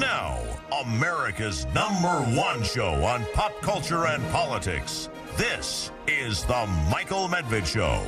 now, 0.00 0.40
America's 0.82 1.66
number 1.74 2.08
one 2.34 2.62
show 2.62 2.94
on 3.04 3.24
pop 3.34 3.52
culture 3.60 4.06
and 4.06 4.22
politics. 4.30 5.10
This 5.36 5.92
is 6.08 6.42
The 6.44 6.66
Michael 6.90 7.28
Medved 7.28 7.66
Show. 7.66 8.02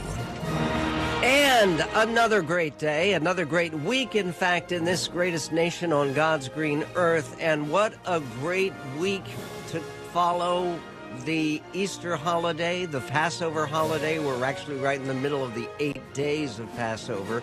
And 1.22 1.86
another 1.94 2.40
great 2.40 2.78
day, 2.78 3.12
another 3.12 3.44
great 3.44 3.74
week, 3.74 4.14
in 4.16 4.32
fact, 4.32 4.72
in 4.72 4.84
this 4.84 5.06
greatest 5.06 5.52
nation 5.52 5.92
on 5.92 6.14
God's 6.14 6.48
green 6.48 6.84
earth. 6.96 7.36
And 7.38 7.70
what 7.70 7.92
a 8.06 8.20
great 8.40 8.72
week 8.98 9.24
to 9.68 9.78
follow 10.12 10.80
the 11.26 11.60
Easter 11.74 12.16
holiday, 12.16 12.86
the 12.86 13.00
Passover 13.02 13.66
holiday. 13.66 14.18
We're 14.18 14.44
actually 14.44 14.78
right 14.78 14.98
in 14.98 15.06
the 15.06 15.14
middle 15.14 15.44
of 15.44 15.54
the 15.54 15.68
eight 15.78 16.14
days 16.14 16.58
of 16.58 16.74
Passover 16.74 17.42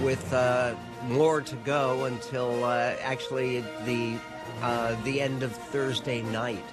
with 0.00 0.32
uh, 0.32 0.74
more 1.04 1.40
to 1.40 1.56
go 1.56 2.04
until 2.04 2.64
uh, 2.64 2.94
actually 3.02 3.60
the, 3.84 4.16
uh, 4.62 4.96
the 5.04 5.20
end 5.20 5.42
of 5.42 5.54
Thursday 5.54 6.22
night 6.22 6.64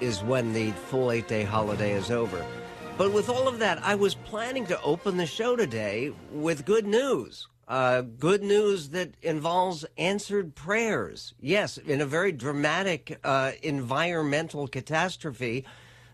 is 0.00 0.22
when 0.22 0.52
the 0.52 0.72
full 0.72 1.12
eight 1.12 1.28
day 1.28 1.42
holiday 1.42 1.92
is 1.92 2.10
over. 2.10 2.44
But 2.98 3.12
with 3.12 3.28
all 3.28 3.48
of 3.48 3.58
that, 3.60 3.82
I 3.82 3.94
was 3.94 4.14
planning 4.14 4.66
to 4.66 4.80
open 4.82 5.16
the 5.16 5.26
show 5.26 5.56
today 5.56 6.12
with 6.30 6.64
good 6.64 6.86
news. 6.86 7.48
Uh, 7.66 8.02
good 8.02 8.42
news 8.42 8.90
that 8.90 9.14
involves 9.22 9.86
answered 9.96 10.54
prayers. 10.54 11.32
Yes, 11.40 11.78
in 11.78 12.00
a 12.00 12.06
very 12.06 12.32
dramatic 12.32 13.18
uh, 13.24 13.52
environmental 13.62 14.68
catastrophe 14.68 15.64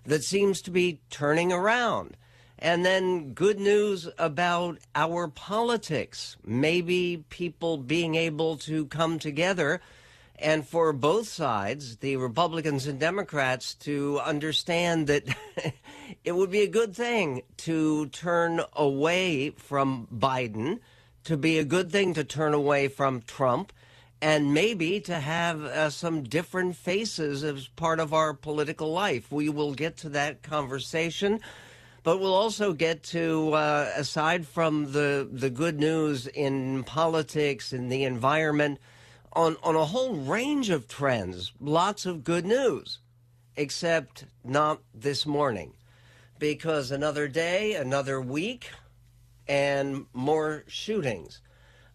that 0.04 0.23
seems 0.23 0.62
to 0.62 0.70
be 0.70 1.01
turning 1.10 1.52
around. 1.52 2.16
And 2.58 2.84
then 2.84 3.34
good 3.34 3.60
news 3.60 4.08
about 4.18 4.78
our 4.94 5.28
politics. 5.28 6.36
Maybe 6.44 7.24
people 7.30 7.76
being 7.76 8.14
able 8.16 8.56
to 8.58 8.86
come 8.86 9.18
together 9.18 9.80
and 10.38 10.66
for 10.66 10.92
both 10.92 11.26
sides, 11.26 11.96
the 11.96 12.16
Republicans 12.16 12.87
and 12.87 13.00
Democrats, 13.00 13.74
to 13.74 14.20
understand 14.20 15.09
that 15.09 15.24
it 16.24 16.32
would 16.32 16.50
be 16.50 16.62
a 16.62 16.68
good 16.68 16.95
thing 16.95 17.42
to 17.59 18.06
turn 18.06 18.60
away 18.74 19.50
from 19.50 20.06
Biden, 20.15 20.78
to 21.24 21.37
be 21.37 21.59
a 21.59 21.65
good 21.65 21.90
thing 21.90 22.15
to 22.15 22.22
turn 22.22 22.54
away 22.54 22.87
from 22.87 23.22
Trump, 23.22 23.72
and 24.22 24.54
maybe 24.54 25.00
to 25.00 25.18
have 25.18 25.65
uh, 25.65 25.90
some 25.90 26.22
different 26.22 26.76
faces 26.76 27.43
as 27.43 27.66
part 27.68 27.98
of 27.98 28.15
our 28.15 28.32
political 28.32 28.93
life. 28.93 29.32
We 29.32 29.48
will 29.48 29.74
get 29.74 29.96
to 29.98 30.09
that 30.10 30.43
conversation. 30.43 31.40
But 32.02 32.18
we'll 32.18 32.35
also 32.35 32.73
get 32.73 33.02
to, 33.04 33.52
uh, 33.52 33.93
aside 33.96 34.46
from 34.46 34.93
the, 34.93 35.29
the 35.30 35.51
good 35.51 35.79
news 35.79 36.27
in 36.27 36.85
politics 36.85 37.73
and 37.73 37.90
the 37.90 38.05
environment, 38.05 38.79
on, 39.32 39.57
on 39.63 39.77
a 39.77 39.85
whole 39.85 40.15
range 40.15 40.71
of 40.71 40.88
trends, 40.88 41.52
lots 41.60 42.07
of 42.07 42.24
good 42.24 42.46
news, 42.46 43.01
except 43.57 44.24
not 44.45 44.80
this 44.95 45.27
morning. 45.27 45.74
Because 46.38 46.90
another 46.90 47.29
day, 47.29 47.74
another 47.74 48.21
week, 48.21 48.71
and 49.49 50.07
more 50.12 50.65
shootings. 50.68 51.40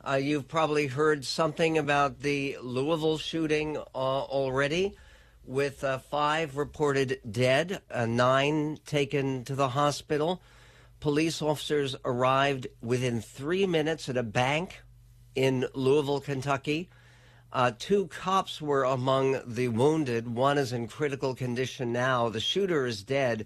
Uh, 0.05 0.15
you've 0.15 0.47
probably 0.47 0.87
heard 0.87 1.23
something 1.23 1.77
about 1.77 2.19
the 2.19 2.57
Louisville 2.61 3.17
shooting 3.17 3.77
uh, 3.77 3.83
already, 3.97 4.97
with 5.45 5.83
uh, 5.83 5.97
five 5.97 6.57
reported 6.57 7.19
dead, 7.29 7.81
uh, 7.91 8.05
nine 8.05 8.77
taken 8.85 9.43
to 9.45 9.55
the 9.55 9.69
hospital. 9.69 10.41
Police 10.99 11.41
officers 11.41 11.95
arrived 12.05 12.67
within 12.81 13.21
three 13.21 13.65
minutes 13.67 14.07
at 14.07 14.17
a 14.17 14.23
bank 14.23 14.81
in 15.35 15.65
Louisville, 15.73 16.21
Kentucky. 16.21 16.89
Uh, 17.51 17.71
two 17.77 18.07
cops 18.07 18.61
were 18.61 18.83
among 18.83 19.41
the 19.45 19.67
wounded. 19.67 20.33
One 20.33 20.57
is 20.57 20.73
in 20.73 20.87
critical 20.87 21.35
condition 21.35 21.91
now. 21.91 22.29
The 22.29 22.39
shooter 22.39 22.85
is 22.85 23.03
dead. 23.03 23.45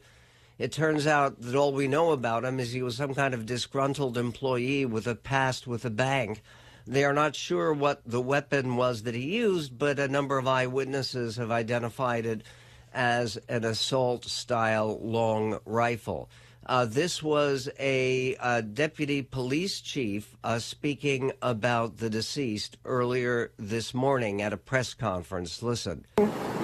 It 0.57 0.72
turns 0.72 1.06
out 1.06 1.41
that 1.41 1.56
all 1.56 1.74
we 1.74 1.88
know 1.88 2.12
about 2.12 2.46
him 2.46 2.59
is 2.59 2.72
he 2.72 2.81
was 2.81 2.96
some 2.96 3.13
kind 3.13 3.34
of 3.34 3.46
disgruntled 3.46 4.18
employee 4.18 4.86
with 4.86 5.07
a 5.07 5.16
past 5.16 5.68
with 5.68 5.84
a 5.84 5.90
bank. 5.90 6.41
They 6.88 7.03
are 7.03 7.14
not 7.14 7.36
sure 7.36 7.74
what 7.74 8.02
the 8.06 8.22
weapon 8.22 8.78
was 8.78 9.03
that 9.03 9.14
he 9.14 9.36
used, 9.36 9.78
but 9.78 10.00
a 10.00 10.08
number 10.08 10.38
of 10.38 10.48
eyewitnesses 10.48 11.36
have 11.36 11.52
identified 11.52 12.25
it 12.25 12.44
as 12.94 13.38
an 13.50 13.66
assault 13.66 14.24
style 14.24 14.98
long 15.02 15.59
rifle. 15.66 16.30
Uh, 16.66 16.86
this 16.86 17.22
was 17.22 17.70
a, 17.80 18.36
a, 18.42 18.62
deputy 18.62 19.22
police 19.22 19.80
chief 19.80 20.36
uh, 20.44 20.59
speaking 20.59 21.31
about 21.42 21.98
the 21.98 22.09
deceased 22.09 22.78
earlier 22.84 23.52
this 23.58 23.94
morning 23.94 24.42
at 24.42 24.52
a 24.52 24.58
press 24.58 24.94
conference. 24.94 25.62
Listen. 25.62 26.06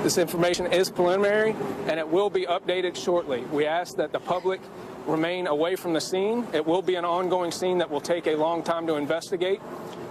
This 0.04 0.18
information 0.18 0.72
is 0.72 0.90
preliminary 0.90 1.56
and 1.88 2.00
it 2.00 2.08
will 2.08 2.30
be 2.30 2.46
updated 2.46 2.98
shortly. 2.98 3.42
We 3.52 3.66
ask 3.66 3.96
that 3.96 4.12
the 4.12 4.20
public 4.20 4.60
remain 5.08 5.48
away 5.48 5.76
from 5.76 5.94
the 5.94 6.02
scene. 6.02 6.48
It 6.54 6.66
will 6.66 6.82
be 6.82 6.96
an 6.96 7.06
ongoing 7.06 7.52
scene 7.52 7.78
that 7.80 7.90
will 7.90 8.02
take 8.02 8.28
a 8.28 8.36
long 8.36 8.64
time 8.64 8.88
to 8.88 8.96
investigate, 8.96 9.62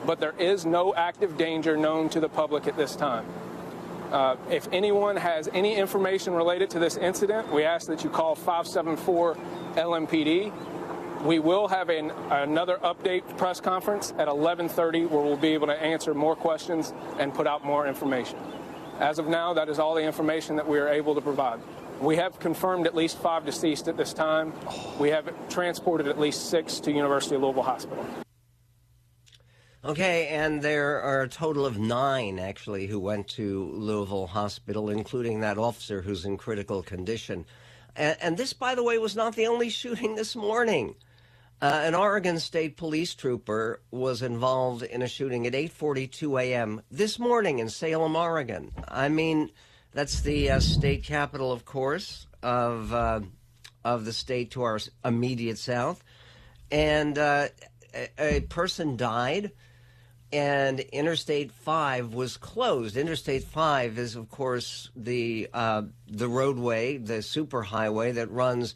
but 0.06 0.20
there 0.20 0.34
is 0.38 0.66
no 0.66 0.94
active 0.94 1.36
danger 1.36 1.76
known 1.76 2.08
to 2.10 2.20
the 2.20 2.28
public 2.28 2.66
at 2.66 2.76
this 2.76 2.96
time. 2.96 3.24
Uh, 4.10 4.36
if 4.50 4.68
anyone 4.72 5.16
has 5.16 5.48
any 5.54 5.74
information 5.74 6.34
related 6.34 6.68
to 6.68 6.78
this 6.78 6.98
incident, 6.98 7.50
we 7.50 7.64
ask 7.64 7.86
that 7.86 8.04
you 8.04 8.10
call 8.10 8.34
574 8.34 9.36
LMPD. 9.76 10.52
We 11.24 11.38
will 11.38 11.68
have 11.68 11.88
an, 11.88 12.10
another 12.30 12.78
update 12.82 13.38
press 13.38 13.58
conference 13.60 14.12
at 14.18 14.28
11:30 14.28 15.08
where 15.08 15.22
we'll 15.22 15.36
be 15.36 15.54
able 15.54 15.68
to 15.68 15.82
answer 15.82 16.12
more 16.12 16.36
questions 16.36 16.92
and 17.18 17.32
put 17.32 17.46
out 17.46 17.64
more 17.64 17.86
information. 17.86 18.38
As 19.00 19.18
of 19.18 19.28
now, 19.28 19.54
that 19.54 19.70
is 19.70 19.78
all 19.78 19.94
the 19.94 20.02
information 20.02 20.56
that 20.56 20.68
we 20.68 20.78
are 20.78 20.88
able 20.88 21.14
to 21.14 21.22
provide. 21.22 21.60
We 22.02 22.16
have 22.16 22.40
confirmed 22.40 22.88
at 22.88 22.96
least 22.96 23.16
five 23.18 23.46
deceased 23.46 23.86
at 23.86 23.96
this 23.96 24.12
time. 24.12 24.52
We 24.98 25.10
have 25.10 25.32
transported 25.48 26.08
at 26.08 26.18
least 26.18 26.50
six 26.50 26.80
to 26.80 26.90
University 26.90 27.36
of 27.36 27.42
Louisville 27.42 27.62
Hospital. 27.62 28.04
Okay, 29.84 30.26
and 30.26 30.60
there 30.62 31.00
are 31.00 31.22
a 31.22 31.28
total 31.28 31.64
of 31.64 31.78
nine 31.78 32.40
actually 32.40 32.88
who 32.88 32.98
went 32.98 33.28
to 33.28 33.70
Louisville 33.74 34.26
Hospital, 34.26 34.90
including 34.90 35.40
that 35.40 35.58
officer 35.58 36.02
who's 36.02 36.24
in 36.24 36.36
critical 36.38 36.82
condition. 36.82 37.46
And, 37.94 38.16
and 38.20 38.36
this, 38.36 38.52
by 38.52 38.74
the 38.74 38.82
way, 38.82 38.98
was 38.98 39.14
not 39.14 39.36
the 39.36 39.46
only 39.46 39.68
shooting 39.68 40.16
this 40.16 40.34
morning. 40.34 40.96
Uh, 41.60 41.82
an 41.84 41.94
Oregon 41.94 42.40
State 42.40 42.76
police 42.76 43.14
trooper 43.14 43.80
was 43.92 44.22
involved 44.22 44.82
in 44.82 45.02
a 45.02 45.08
shooting 45.08 45.46
at 45.46 45.52
8:42 45.52 46.42
a.m. 46.42 46.82
this 46.90 47.20
morning 47.20 47.60
in 47.60 47.68
Salem, 47.68 48.16
Oregon. 48.16 48.72
I 48.88 49.08
mean, 49.08 49.52
that's 49.92 50.20
the 50.20 50.50
uh, 50.50 50.60
state 50.60 51.04
capital, 51.04 51.52
of 51.52 51.64
course, 51.64 52.26
of 52.42 52.92
uh, 52.92 53.20
of 53.84 54.04
the 54.04 54.12
state 54.12 54.52
to 54.52 54.62
our 54.62 54.78
immediate 55.04 55.58
south, 55.58 56.02
and 56.70 57.18
uh, 57.18 57.48
a, 57.94 58.08
a 58.18 58.40
person 58.40 58.96
died 58.96 59.52
and 60.32 60.80
Interstate 60.80 61.52
5 61.52 62.14
was 62.14 62.36
closed. 62.38 62.96
Interstate 62.96 63.44
5 63.44 63.98
is, 63.98 64.16
of 64.16 64.30
course, 64.30 64.90
the 64.96 65.48
uh, 65.52 65.82
the 66.08 66.28
roadway, 66.28 66.96
the 66.96 67.18
superhighway 67.18 68.14
that 68.14 68.30
runs 68.30 68.74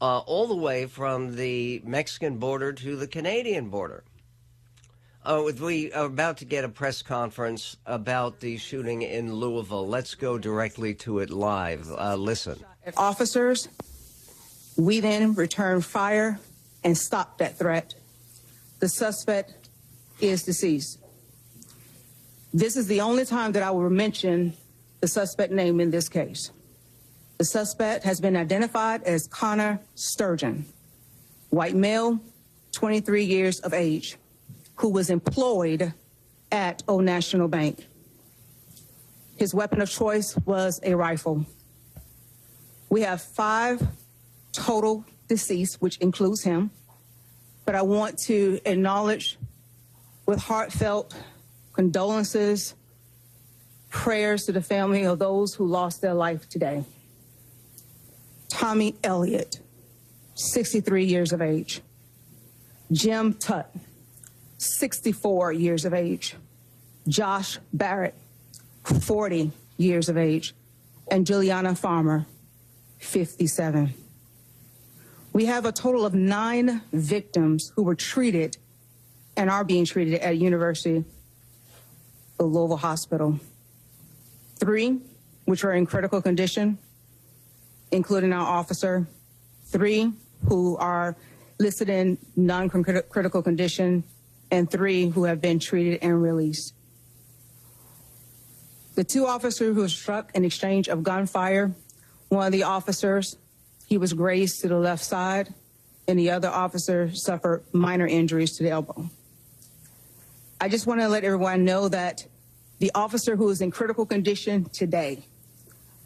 uh, 0.00 0.18
all 0.18 0.46
the 0.46 0.56
way 0.56 0.86
from 0.86 1.36
the 1.36 1.80
Mexican 1.84 2.38
border 2.38 2.72
to 2.72 2.96
the 2.96 3.06
Canadian 3.06 3.68
border. 3.68 4.02
Oh, 5.30 5.52
we 5.52 5.92
are 5.92 6.06
about 6.06 6.38
to 6.38 6.46
get 6.46 6.64
a 6.64 6.70
press 6.70 7.02
conference 7.02 7.76
about 7.84 8.40
the 8.40 8.56
shooting 8.56 9.02
in 9.02 9.34
Louisville. 9.34 9.86
Let's 9.86 10.14
go 10.14 10.38
directly 10.38 10.94
to 11.04 11.18
it 11.18 11.28
live. 11.28 11.86
Uh, 11.90 12.16
listen. 12.16 12.58
Officers, 12.96 13.68
we 14.78 15.00
then 15.00 15.34
returned 15.34 15.84
fire 15.84 16.40
and 16.82 16.96
stopped 16.96 17.40
that 17.40 17.58
threat. 17.58 17.94
The 18.80 18.88
suspect 18.88 19.68
is 20.18 20.44
deceased. 20.44 20.98
This 22.54 22.78
is 22.78 22.86
the 22.86 23.02
only 23.02 23.26
time 23.26 23.52
that 23.52 23.62
I 23.62 23.70
will 23.70 23.90
mention 23.90 24.54
the 25.02 25.08
suspect 25.08 25.52
name 25.52 25.78
in 25.78 25.90
this 25.90 26.08
case. 26.08 26.52
The 27.36 27.44
suspect 27.44 28.02
has 28.04 28.18
been 28.18 28.34
identified 28.34 29.02
as 29.02 29.26
Connor 29.26 29.78
Sturgeon, 29.94 30.64
white 31.50 31.74
male, 31.74 32.18
23 32.72 33.24
years 33.24 33.60
of 33.60 33.74
age, 33.74 34.16
who 34.78 34.88
was 34.88 35.10
employed 35.10 35.92
at 36.50 36.82
Old 36.88 37.04
National 37.04 37.48
Bank. 37.48 37.86
His 39.36 39.54
weapon 39.54 39.80
of 39.80 39.90
choice 39.90 40.36
was 40.44 40.80
a 40.82 40.94
rifle. 40.94 41.46
We 42.88 43.02
have 43.02 43.20
five 43.20 43.86
total 44.52 45.04
deceased, 45.28 45.82
which 45.82 45.98
includes 45.98 46.42
him, 46.42 46.70
but 47.64 47.74
I 47.74 47.82
want 47.82 48.18
to 48.20 48.60
acknowledge 48.64 49.38
with 50.26 50.40
heartfelt 50.40 51.14
condolences, 51.72 52.74
prayers 53.90 54.46
to 54.46 54.52
the 54.52 54.62
family 54.62 55.04
of 55.04 55.18
those 55.18 55.54
who 55.54 55.66
lost 55.66 56.00
their 56.00 56.14
life 56.14 56.48
today. 56.48 56.84
Tommy 58.48 58.96
Elliott, 59.04 59.60
63 60.34 61.04
years 61.04 61.32
of 61.32 61.42
age. 61.42 61.82
Jim 62.90 63.34
Tutt, 63.34 63.70
64 64.58 65.52
years 65.52 65.84
of 65.84 65.94
age. 65.94 66.34
Josh 67.06 67.58
Barrick, 67.72 68.14
40 68.84 69.50
years 69.78 70.08
of 70.08 70.18
age, 70.18 70.54
and 71.10 71.26
Juliana 71.26 71.74
Farmer, 71.74 72.26
57. 72.98 73.94
We 75.32 75.46
have 75.46 75.64
a 75.64 75.72
total 75.72 76.04
of 76.04 76.14
nine 76.14 76.82
victims 76.92 77.72
who 77.76 77.82
were 77.82 77.94
treated 77.94 78.58
and 79.36 79.48
are 79.48 79.64
being 79.64 79.84
treated 79.84 80.20
at 80.20 80.36
University 80.36 81.04
of 82.40 82.46
Louisville 82.46 82.76
Hospital. 82.76 83.38
Three, 84.56 84.98
which 85.44 85.64
are 85.64 85.72
in 85.72 85.86
critical 85.86 86.20
condition, 86.20 86.76
including 87.92 88.32
our 88.32 88.44
officer. 88.44 89.06
Three, 89.66 90.12
who 90.48 90.76
are 90.76 91.16
listed 91.60 91.88
in 91.88 92.18
non-critical 92.36 93.42
condition, 93.42 94.02
and 94.50 94.70
three 94.70 95.08
who 95.08 95.24
have 95.24 95.40
been 95.40 95.58
treated 95.58 96.00
and 96.02 96.22
released. 96.22 96.74
The 98.94 99.04
two 99.04 99.26
officers 99.26 99.74
who 99.74 99.80
were 99.82 99.88
struck 99.88 100.32
in 100.34 100.44
exchange 100.44 100.88
of 100.88 101.02
gunfire, 101.02 101.72
one 102.28 102.46
of 102.46 102.52
the 102.52 102.64
officers, 102.64 103.36
he 103.86 103.96
was 103.96 104.12
grazed 104.12 104.60
to 104.62 104.68
the 104.68 104.78
left 104.78 105.04
side, 105.04 105.54
and 106.06 106.18
the 106.18 106.30
other 106.30 106.48
officer 106.48 107.14
suffered 107.14 107.62
minor 107.72 108.06
injuries 108.06 108.56
to 108.56 108.62
the 108.62 108.70
elbow. 108.70 109.08
I 110.60 110.68
just 110.68 110.86
want 110.86 111.00
to 111.00 111.08
let 111.08 111.24
everyone 111.24 111.64
know 111.64 111.88
that 111.88 112.26
the 112.80 112.90
officer 112.94 113.36
who 113.36 113.48
is 113.50 113.60
in 113.60 113.70
critical 113.70 114.04
condition 114.04 114.64
today, 114.70 115.22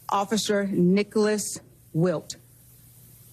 Officer 0.09 0.67
Nicholas 0.67 1.59
Wilt, 1.93 2.35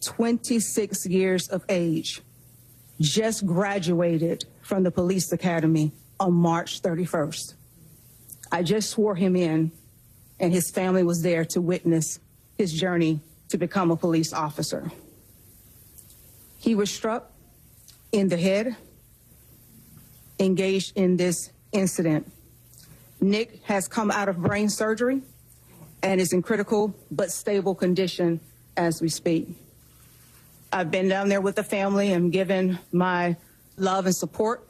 26 0.02 1.06
years 1.06 1.48
of 1.48 1.64
age, 1.68 2.22
just 3.00 3.46
graduated 3.46 4.44
from 4.62 4.82
the 4.82 4.90
police 4.90 5.32
academy 5.32 5.92
on 6.18 6.34
March 6.34 6.82
31st. 6.82 7.54
I 8.52 8.62
just 8.62 8.90
swore 8.90 9.14
him 9.14 9.36
in, 9.36 9.72
and 10.38 10.52
his 10.52 10.70
family 10.70 11.02
was 11.02 11.22
there 11.22 11.44
to 11.46 11.60
witness 11.60 12.18
his 12.58 12.72
journey 12.72 13.20
to 13.48 13.58
become 13.58 13.90
a 13.90 13.96
police 13.96 14.32
officer. 14.32 14.90
He 16.58 16.74
was 16.74 16.90
struck 16.90 17.30
in 18.12 18.28
the 18.28 18.36
head, 18.36 18.76
engaged 20.38 20.96
in 20.96 21.16
this 21.16 21.50
incident. 21.72 22.30
Nick 23.20 23.62
has 23.64 23.88
come 23.88 24.10
out 24.10 24.28
of 24.28 24.38
brain 24.38 24.68
surgery 24.68 25.22
and 26.02 26.20
is 26.20 26.32
in 26.32 26.42
critical 26.42 26.94
but 27.10 27.30
stable 27.30 27.74
condition 27.74 28.40
as 28.76 29.00
we 29.00 29.08
speak. 29.08 29.48
I've 30.72 30.90
been 30.90 31.08
down 31.08 31.28
there 31.28 31.40
with 31.40 31.56
the 31.56 31.64
family 31.64 32.12
and 32.12 32.32
given 32.32 32.78
my 32.92 33.36
love 33.80 34.06
and 34.06 34.14
support. 34.14 34.66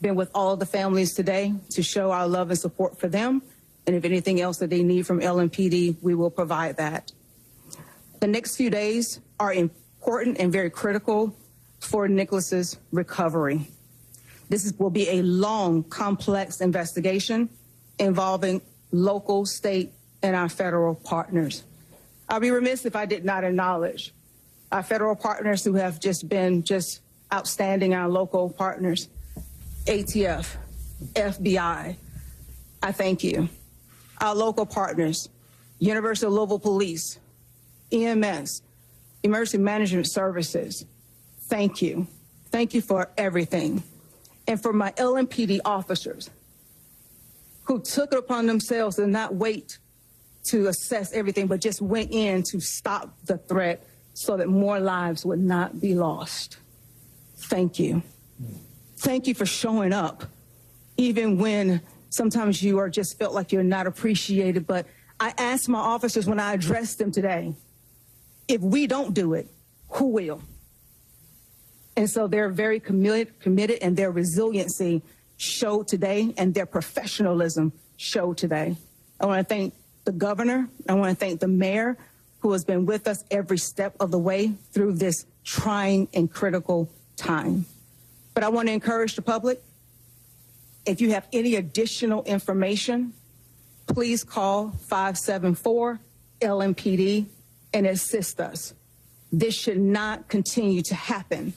Been 0.00 0.14
with 0.14 0.30
all 0.34 0.56
the 0.56 0.66
families 0.66 1.14
today 1.14 1.54
to 1.70 1.82
show 1.82 2.10
our 2.10 2.26
love 2.26 2.50
and 2.50 2.58
support 2.58 2.98
for 2.98 3.08
them. 3.08 3.42
And 3.86 3.96
if 3.96 4.04
anything 4.04 4.40
else 4.40 4.58
that 4.58 4.70
they 4.70 4.82
need 4.82 5.06
from 5.06 5.20
LMPD, 5.20 5.96
we 6.00 6.14
will 6.14 6.30
provide 6.30 6.76
that. 6.76 7.12
The 8.20 8.26
next 8.26 8.56
few 8.56 8.70
days 8.70 9.20
are 9.38 9.52
important 9.52 10.38
and 10.38 10.52
very 10.52 10.70
critical 10.70 11.34
for 11.80 12.08
Nicholas's 12.08 12.78
recovery. 12.92 13.68
This 14.48 14.64
is, 14.64 14.78
will 14.78 14.90
be 14.90 15.08
a 15.08 15.22
long, 15.22 15.82
complex 15.84 16.60
investigation 16.60 17.48
involving 17.98 18.60
local, 18.92 19.46
state, 19.46 19.92
and 20.22 20.36
our 20.36 20.48
federal 20.48 20.94
partners. 20.94 21.64
I'll 22.28 22.40
be 22.40 22.50
remiss 22.50 22.84
if 22.84 22.96
I 22.96 23.06
did 23.06 23.24
not 23.24 23.44
acknowledge 23.44 24.12
our 24.70 24.82
federal 24.82 25.16
partners 25.16 25.64
who 25.64 25.74
have 25.74 26.00
just 26.00 26.28
been 26.28 26.62
just 26.62 27.00
outstanding, 27.32 27.94
our 27.94 28.08
local 28.08 28.50
partners, 28.50 29.08
ATF, 29.86 30.56
FBI. 31.14 31.96
I 32.82 32.92
thank 32.92 33.24
you. 33.24 33.48
Our 34.20 34.34
local 34.34 34.66
partners, 34.66 35.28
University 35.78 36.26
of 36.26 36.32
Louisville 36.32 36.58
Police, 36.58 37.18
EMS, 37.92 38.62
Emergency 39.22 39.58
Management 39.58 40.10
Services. 40.10 40.84
Thank 41.42 41.82
you. 41.82 42.06
Thank 42.50 42.74
you 42.74 42.80
for 42.80 43.10
everything. 43.16 43.82
And 44.46 44.60
for 44.60 44.72
my 44.72 44.92
LMPD 44.92 45.60
officers 45.64 46.30
who 47.64 47.80
took 47.80 48.12
it 48.12 48.18
upon 48.18 48.46
themselves 48.46 48.96
to 48.96 49.06
not 49.06 49.34
wait 49.34 49.78
to 50.44 50.68
assess 50.68 51.12
everything, 51.12 51.46
but 51.46 51.60
just 51.60 51.80
went 51.80 52.10
in 52.10 52.42
to 52.42 52.60
stop 52.60 53.16
the 53.26 53.38
threat 53.38 53.86
so 54.14 54.36
that 54.36 54.48
more 54.48 54.80
lives 54.80 55.24
would 55.24 55.38
not 55.38 55.80
be 55.80 55.94
lost. 55.94 56.58
Thank 57.40 57.78
you. 57.78 58.02
Thank 58.98 59.26
you 59.26 59.34
for 59.34 59.46
showing 59.46 59.92
up, 59.92 60.24
even 60.96 61.38
when 61.38 61.80
sometimes 62.10 62.62
you 62.62 62.78
are 62.78 62.90
just 62.90 63.18
felt 63.18 63.34
like 63.34 63.50
you're 63.50 63.62
not 63.62 63.86
appreciated. 63.86 64.66
But 64.66 64.86
I 65.18 65.32
asked 65.38 65.68
my 65.68 65.78
officers 65.78 66.26
when 66.26 66.38
I 66.38 66.52
addressed 66.52 66.98
them 66.98 67.10
today, 67.10 67.54
if 68.46 68.60
we 68.60 68.86
don't 68.86 69.14
do 69.14 69.34
it, 69.34 69.48
who 69.90 70.08
will? 70.08 70.42
And 71.96 72.08
so 72.08 72.26
they're 72.26 72.50
very 72.50 72.78
committed, 72.78 73.40
committed 73.40 73.78
and 73.82 73.96
their 73.96 74.10
resiliency 74.10 75.02
showed 75.36 75.88
today 75.88 76.34
and 76.36 76.54
their 76.54 76.66
professionalism 76.66 77.72
showed 77.96 78.36
today. 78.36 78.76
I 79.18 79.26
want 79.26 79.46
to 79.46 79.54
thank 79.54 79.74
the 80.04 80.12
governor. 80.12 80.68
I 80.88 80.94
want 80.94 81.10
to 81.10 81.16
thank 81.16 81.40
the 81.40 81.48
mayor 81.48 81.96
who 82.40 82.52
has 82.52 82.64
been 82.64 82.86
with 82.86 83.06
us 83.06 83.24
every 83.30 83.58
step 83.58 83.94
of 84.00 84.10
the 84.10 84.18
way 84.18 84.52
through 84.72 84.94
this 84.94 85.26
trying 85.44 86.08
and 86.14 86.30
critical 86.30 86.90
time. 87.20 87.66
But 88.34 88.44
I 88.44 88.48
want 88.48 88.68
to 88.68 88.72
encourage 88.72 89.14
the 89.14 89.22
public 89.22 89.60
if 90.86 91.00
you 91.00 91.10
have 91.10 91.26
any 91.32 91.56
additional 91.56 92.22
information, 92.24 93.12
please 93.86 94.24
call 94.24 94.70
574 94.70 96.00
LMPD 96.40 97.26
and 97.74 97.86
assist 97.86 98.40
us. 98.40 98.74
This 99.32 99.54
should 99.54 99.78
not 99.78 100.28
continue 100.28 100.82
to 100.82 100.94
happen. 100.94 101.52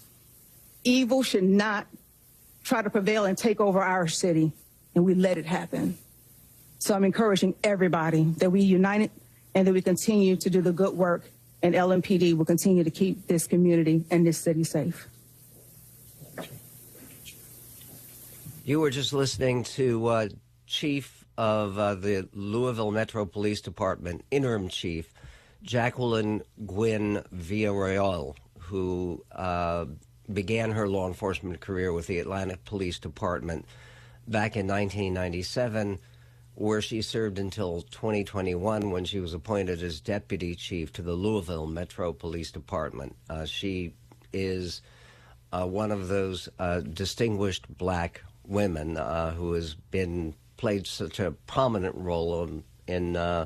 Evil 0.83 1.23
should 1.23 1.43
not 1.43 1.87
try 2.63 2.81
to 2.81 2.89
prevail 2.89 3.25
and 3.25 3.37
take 3.37 3.59
over 3.59 3.81
our 3.81 4.07
city, 4.07 4.51
and 4.93 5.05
we 5.05 5.15
let 5.15 5.37
it 5.37 5.45
happen. 5.45 5.97
So 6.79 6.93
I'm 6.93 7.03
encouraging 7.03 7.55
everybody 7.63 8.23
that 8.37 8.51
we 8.51 8.61
unite 8.61 9.11
and 9.55 9.67
that 9.67 9.73
we 9.73 9.81
continue 9.81 10.35
to 10.35 10.49
do 10.49 10.61
the 10.61 10.73
good 10.73 10.93
work, 10.93 11.23
and 11.61 11.73
LMPD 11.73 12.35
will 12.35 12.45
continue 12.45 12.83
to 12.83 12.91
keep 12.91 13.27
this 13.27 13.47
community 13.47 14.03
and 14.11 14.27
this 14.27 14.37
city 14.37 14.63
safe. 14.63 15.07
You 18.65 18.79
were 18.79 18.91
just 18.91 19.11
listening 19.11 19.65
to 19.75 20.07
uh, 20.07 20.29
Chief 20.67 21.25
of 21.37 21.77
uh, 21.77 21.95
the 21.95 22.29
Louisville 22.31 22.91
Metro 22.91 23.25
Police 23.25 23.59
Department, 23.59 24.23
Interim 24.31 24.69
Chief 24.69 25.13
Jacqueline 25.63 26.43
Gwynn 26.65 27.25
Villarreal, 27.35 28.37
who 28.59 29.21
uh, 29.33 29.83
began 30.31 30.71
her 30.71 30.87
law 30.87 31.09
enforcement 31.09 31.59
career 31.59 31.91
with 31.91 32.07
the 32.07 32.19
Atlanta 32.19 32.55
Police 32.55 32.99
Department 32.99 33.65
back 34.29 34.55
in 34.55 34.65
1997 34.65 35.99
where 36.55 36.81
she 36.81 37.01
served 37.01 37.39
until 37.39 37.81
2021 37.81 38.91
when 38.91 39.03
she 39.03 39.19
was 39.19 39.33
appointed 39.33 39.83
as 39.83 39.99
deputy 39.99 40.55
chief 40.55 40.93
to 40.93 41.01
the 41.01 41.13
Louisville 41.13 41.67
Metro 41.67 42.13
Police 42.13 42.51
Department. 42.51 43.17
Uh, 43.29 43.43
she 43.43 43.93
is 44.31 44.81
uh, 45.51 45.65
one 45.65 45.91
of 45.91 46.07
those 46.07 46.47
uh, 46.59 46.79
distinguished 46.79 47.65
black 47.77 48.23
women 48.45 48.97
uh, 48.97 49.31
who 49.31 49.53
has 49.53 49.75
been 49.75 50.35
played 50.57 50.87
such 50.87 51.19
a 51.19 51.31
prominent 51.31 51.95
role 51.95 52.43
in, 52.43 52.63
in 52.87 53.15
uh, 53.15 53.45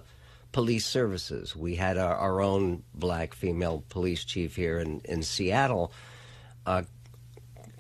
police 0.52 0.86
services. 0.86 1.56
We 1.56 1.76
had 1.76 1.98
our, 1.98 2.16
our, 2.16 2.42
own 2.42 2.84
black 2.94 3.34
female 3.34 3.84
police 3.90 4.24
chief 4.24 4.56
here 4.56 4.80
in, 4.80 5.02
in 5.06 5.24
Seattle, 5.24 5.92
uh, 6.66 6.84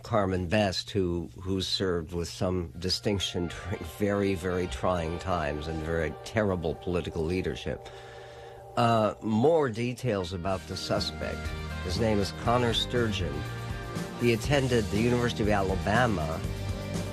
Carmen 0.04 0.48
Best, 0.48 0.92
who 0.92 1.30
who 1.42 1.62
served 1.62 2.14
with 2.14 2.30
some 2.30 2.72
distinction 2.80 3.52
during 3.70 3.84
very 3.98 4.36
very 4.36 4.68
trying 4.68 5.20
times 5.20 5.68
and 5.68 5.82
very 5.84 6.14
terrible 6.24 6.76
political 6.76 7.24
leadership. 7.24 7.90
Uh, 8.78 9.16
more 9.22 9.70
details 9.70 10.34
about 10.34 10.66
the 10.68 10.78
suspect. 10.78 11.40
His 11.84 12.00
name 12.00 12.20
is 12.20 12.32
Connor 12.44 12.76
Sturgeon. 12.76 13.34
He 14.22 14.34
attended 14.34 14.90
the 14.92 15.02
University 15.02 15.44
of 15.44 15.50
Alabama 15.50 16.40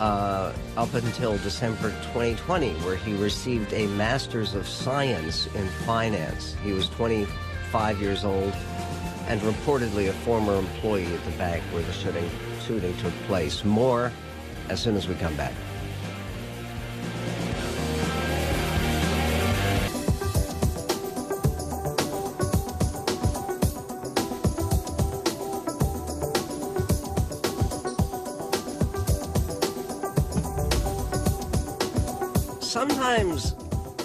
uh, 0.01 0.53
up 0.77 0.93
until 0.95 1.39
December 1.39 1.91
2020, 2.13 2.75
where 2.81 2.97
he 2.97 3.15
received 3.15 3.73
a 3.73 3.87
Master's 3.89 4.55
of 4.55 4.67
Science 4.67 5.47
in 5.55 5.67
Finance. 5.87 6.57
He 6.63 6.73
was 6.73 6.89
25 6.91 8.01
years 8.01 8.25
old 8.25 8.53
and 9.27 9.41
reportedly 9.41 10.09
a 10.09 10.13
former 10.13 10.57
employee 10.57 11.13
at 11.13 11.25
the 11.25 11.31
bank 11.33 11.63
where 11.73 11.83
the 11.83 11.93
shooting 11.93 12.29
shooting 12.61 12.97
took 12.99 13.13
place. 13.27 13.65
More 13.65 14.13
as 14.69 14.81
soon 14.81 14.97
as 14.97 15.09
we 15.09 15.15
come 15.15 15.37
back. 15.37 15.53
Sometimes 32.75 33.55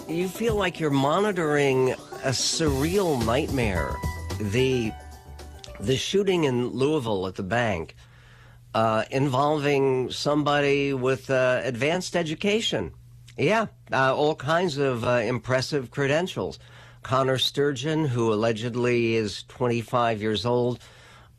you 0.08 0.28
feel 0.28 0.54
like 0.54 0.80
you're 0.80 0.92
monitoring 0.92 1.94
a 2.24 2.30
surreal 2.30 3.26
nightmare. 3.26 3.96
The 4.40 4.92
the 5.80 5.98
shooting 5.98 6.44
in 6.44 6.68
Louisville 6.68 7.26
at 7.26 7.34
the 7.34 7.42
bank 7.42 7.96
uh, 8.76 9.06
involving 9.10 10.12
somebody 10.12 10.94
with 10.94 11.32
uh, 11.32 11.62
advanced 11.64 12.16
education. 12.16 12.94
Yeah, 13.40 13.66
uh, 13.92 14.16
all 14.16 14.36
kinds 14.36 14.78
of 14.78 15.04
uh, 15.04 15.14
impressive 15.26 15.90
credentials. 15.90 16.60
Connor 17.02 17.40
Sturgeon, 17.40 18.06
who 18.06 18.32
allegedly 18.32 19.16
is 19.16 19.46
25 19.48 20.22
years 20.22 20.46
old. 20.46 20.78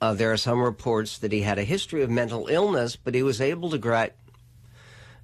Uh, 0.00 0.14
there 0.14 0.32
are 0.32 0.36
some 0.36 0.60
reports 0.60 1.18
that 1.18 1.30
he 1.30 1.42
had 1.42 1.60
a 1.60 1.64
history 1.64 2.02
of 2.02 2.10
mental 2.10 2.48
illness, 2.48 2.96
but 2.96 3.14
he 3.14 3.22
was 3.22 3.40
able 3.40 3.70
to 3.70 3.78
gra- 3.78 4.10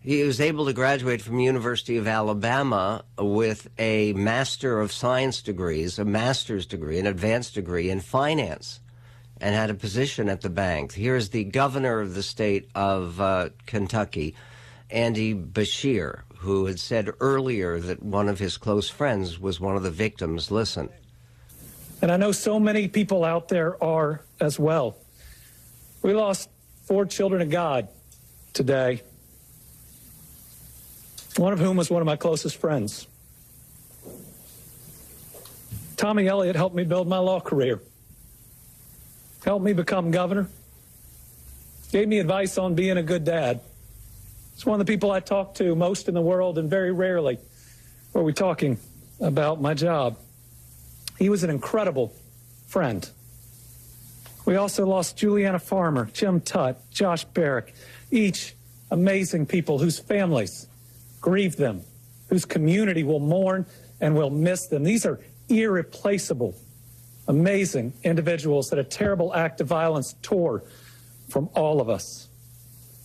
he 0.07 0.23
was 0.23 0.41
able 0.41 0.67
to 0.67 0.73
graduate 0.73 1.21
from 1.21 1.41
University 1.41 1.97
of 1.97 2.07
Alabama 2.07 3.05
with 3.19 3.67
a 3.77 4.13
Master 4.13 4.81
of 4.81 4.93
Science 4.93 5.43
degrees, 5.43 5.99
a 5.99 6.05
master's 6.05 6.65
degree, 6.65 7.01
an 7.01 7.09
advanced 7.09 7.55
degree 7.55 7.91
in 7.91 7.99
finance, 7.99 8.79
and 9.41 9.53
had 9.53 9.69
a 9.69 9.75
position 9.75 10.29
at 10.29 10.43
the 10.43 10.49
bank. 10.49 10.93
Here's 10.93 11.31
the 11.31 11.43
governor 11.43 11.99
of 11.99 12.15
the 12.15 12.23
state 12.23 12.71
of 12.73 13.21
uh, 13.21 13.49
Kentucky, 13.67 14.37
Andy 14.93 15.35
Beshear, 15.35 16.21
who 16.37 16.67
had 16.67 16.79
said 16.79 17.11
earlier 17.19 17.81
that 17.81 18.01
one 18.01 18.29
of 18.29 18.39
his 18.39 18.57
close 18.59 18.89
friends 18.89 19.41
was 19.41 19.59
one 19.59 19.75
of 19.75 19.83
the 19.83 19.91
victims. 19.91 20.53
Listen. 20.53 20.89
And 22.01 22.13
I 22.13 22.17
know 22.17 22.31
so 22.31 22.61
many 22.61 22.87
people 22.87 23.25
out 23.25 23.49
there 23.49 23.83
are 23.83 24.21
as 24.41 24.57
well. 24.57 24.99
We 26.03 26.15
lost 26.15 26.49
four 26.85 27.07
children 27.07 27.43
of 27.43 27.51
God 27.51 27.89
today, 28.53 29.03
one 31.39 31.53
of 31.53 31.59
whom 31.59 31.77
was 31.77 31.91
one 31.91 32.03
of 32.03 32.07
my 32.07 32.17
closest 32.17 32.57
friends. 32.57 33.07
Tommy 35.97 36.27
Elliott 36.27 36.57
helped 36.57 36.77
me 36.77 36.85
build 36.85 37.09
my 37.09 37.19
law 37.19 37.41
career, 37.41 37.81
helped 39.45 39.65
me 39.65 39.73
become 39.73 40.11
governor, 40.11 40.49
gave 41.91 42.09
me 42.09 42.19
advice 42.19 42.59
on 42.59 42.75
being 42.75 42.97
a 42.97 43.03
good 43.03 43.25
dad. 43.25 43.61
It's 44.55 44.67
one 44.67 44.81
of 44.81 44.87
the 44.87 44.91
people 44.91 45.11
I 45.11 45.21
talk 45.21 45.55
to 45.57 45.75
most 45.75 46.09
in 46.09 46.15
the 46.15 46.21
world, 46.21 46.59
and 46.59 46.69
very 46.69 46.93
rarely 46.93 47.39
are 48.15 48.23
we 48.23 48.33
talking 48.33 48.79
about 49.21 49.61
my 49.61 49.75
job. 49.75 50.19
He 51.19 51.29
was 51.29 51.45
an 51.45 51.51
incredible 51.51 52.13
friend. 52.67 53.09
We 54.45 54.57
also 54.57 54.87
lost 54.87 55.17
Juliana 55.17 55.59
Farmer, 55.59 56.09
Jim 56.13 56.41
Tutt, 56.41 56.91
Josh 56.91 57.25
Barrick, 57.25 57.75
each 58.11 58.55
amazing 58.91 59.47
people 59.47 59.79
whose 59.79 59.99
families 59.99 60.69
grieve 61.21 61.57
them, 61.57 61.83
whose 62.29 62.45
community 62.45 63.03
will 63.03 63.21
mourn 63.21 63.67
and 64.01 64.15
will 64.15 64.31
miss 64.31 64.67
them. 64.67 64.83
These 64.83 65.07
are 65.07 65.21
irreplaceable, 65.49 66.55
amazing 67.29 67.93
individuals 68.03 68.71
that 68.71 68.79
a 68.79 68.85
terrible 68.85 69.35
act 69.35 69.61
of 69.61 69.67
violence 69.67 70.15
tore 70.23 70.65
from 71.29 71.49
all 71.55 71.81
of 71.81 71.89
us. 71.89 72.29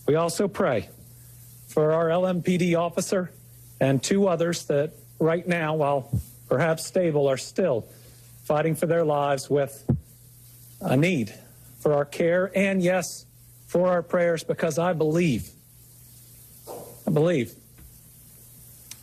We 0.06 0.16
also 0.16 0.48
pray 0.48 0.88
for 1.68 1.92
our 1.92 2.08
LMPD 2.08 2.76
officer 2.78 3.30
and 3.80 4.02
two 4.02 4.28
others 4.28 4.64
that 4.66 4.92
right 5.18 5.46
now, 5.46 5.74
while 5.74 6.20
perhaps 6.48 6.86
stable, 6.86 7.28
are 7.28 7.36
still 7.36 7.86
fighting 8.44 8.74
for 8.74 8.86
their 8.86 9.04
lives 9.04 9.48
with 9.48 9.84
a 10.80 10.96
need 10.96 11.32
for 11.80 11.94
our 11.94 12.04
care 12.04 12.50
and, 12.54 12.82
yes, 12.82 13.26
for 13.66 13.88
our 13.88 14.02
prayers 14.02 14.44
because 14.44 14.78
I 14.78 14.92
believe. 14.92 15.50
I 17.06 17.10
believe. 17.10 17.54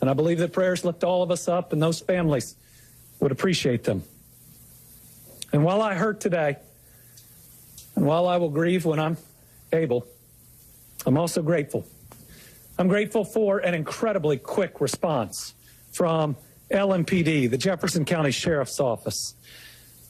And 0.00 0.08
I 0.08 0.14
believe 0.14 0.38
that 0.38 0.52
prayers 0.52 0.84
lift 0.84 1.04
all 1.04 1.22
of 1.22 1.30
us 1.30 1.48
up 1.48 1.72
and 1.72 1.82
those 1.82 2.00
families 2.00 2.56
would 3.20 3.32
appreciate 3.32 3.84
them. 3.84 4.02
And 5.52 5.64
while 5.64 5.82
I 5.82 5.94
hurt 5.94 6.20
today, 6.20 6.56
and 7.96 8.06
while 8.06 8.28
I 8.28 8.36
will 8.36 8.48
grieve 8.48 8.84
when 8.84 8.98
I'm 8.98 9.16
able, 9.72 10.06
I'm 11.04 11.18
also 11.18 11.42
grateful. 11.42 11.86
I'm 12.78 12.88
grateful 12.88 13.24
for 13.24 13.58
an 13.58 13.74
incredibly 13.74 14.38
quick 14.38 14.80
response 14.80 15.54
from 15.92 16.36
LMPD, 16.70 17.50
the 17.50 17.58
Jefferson 17.58 18.04
County 18.04 18.30
Sheriff's 18.30 18.80
Office, 18.80 19.34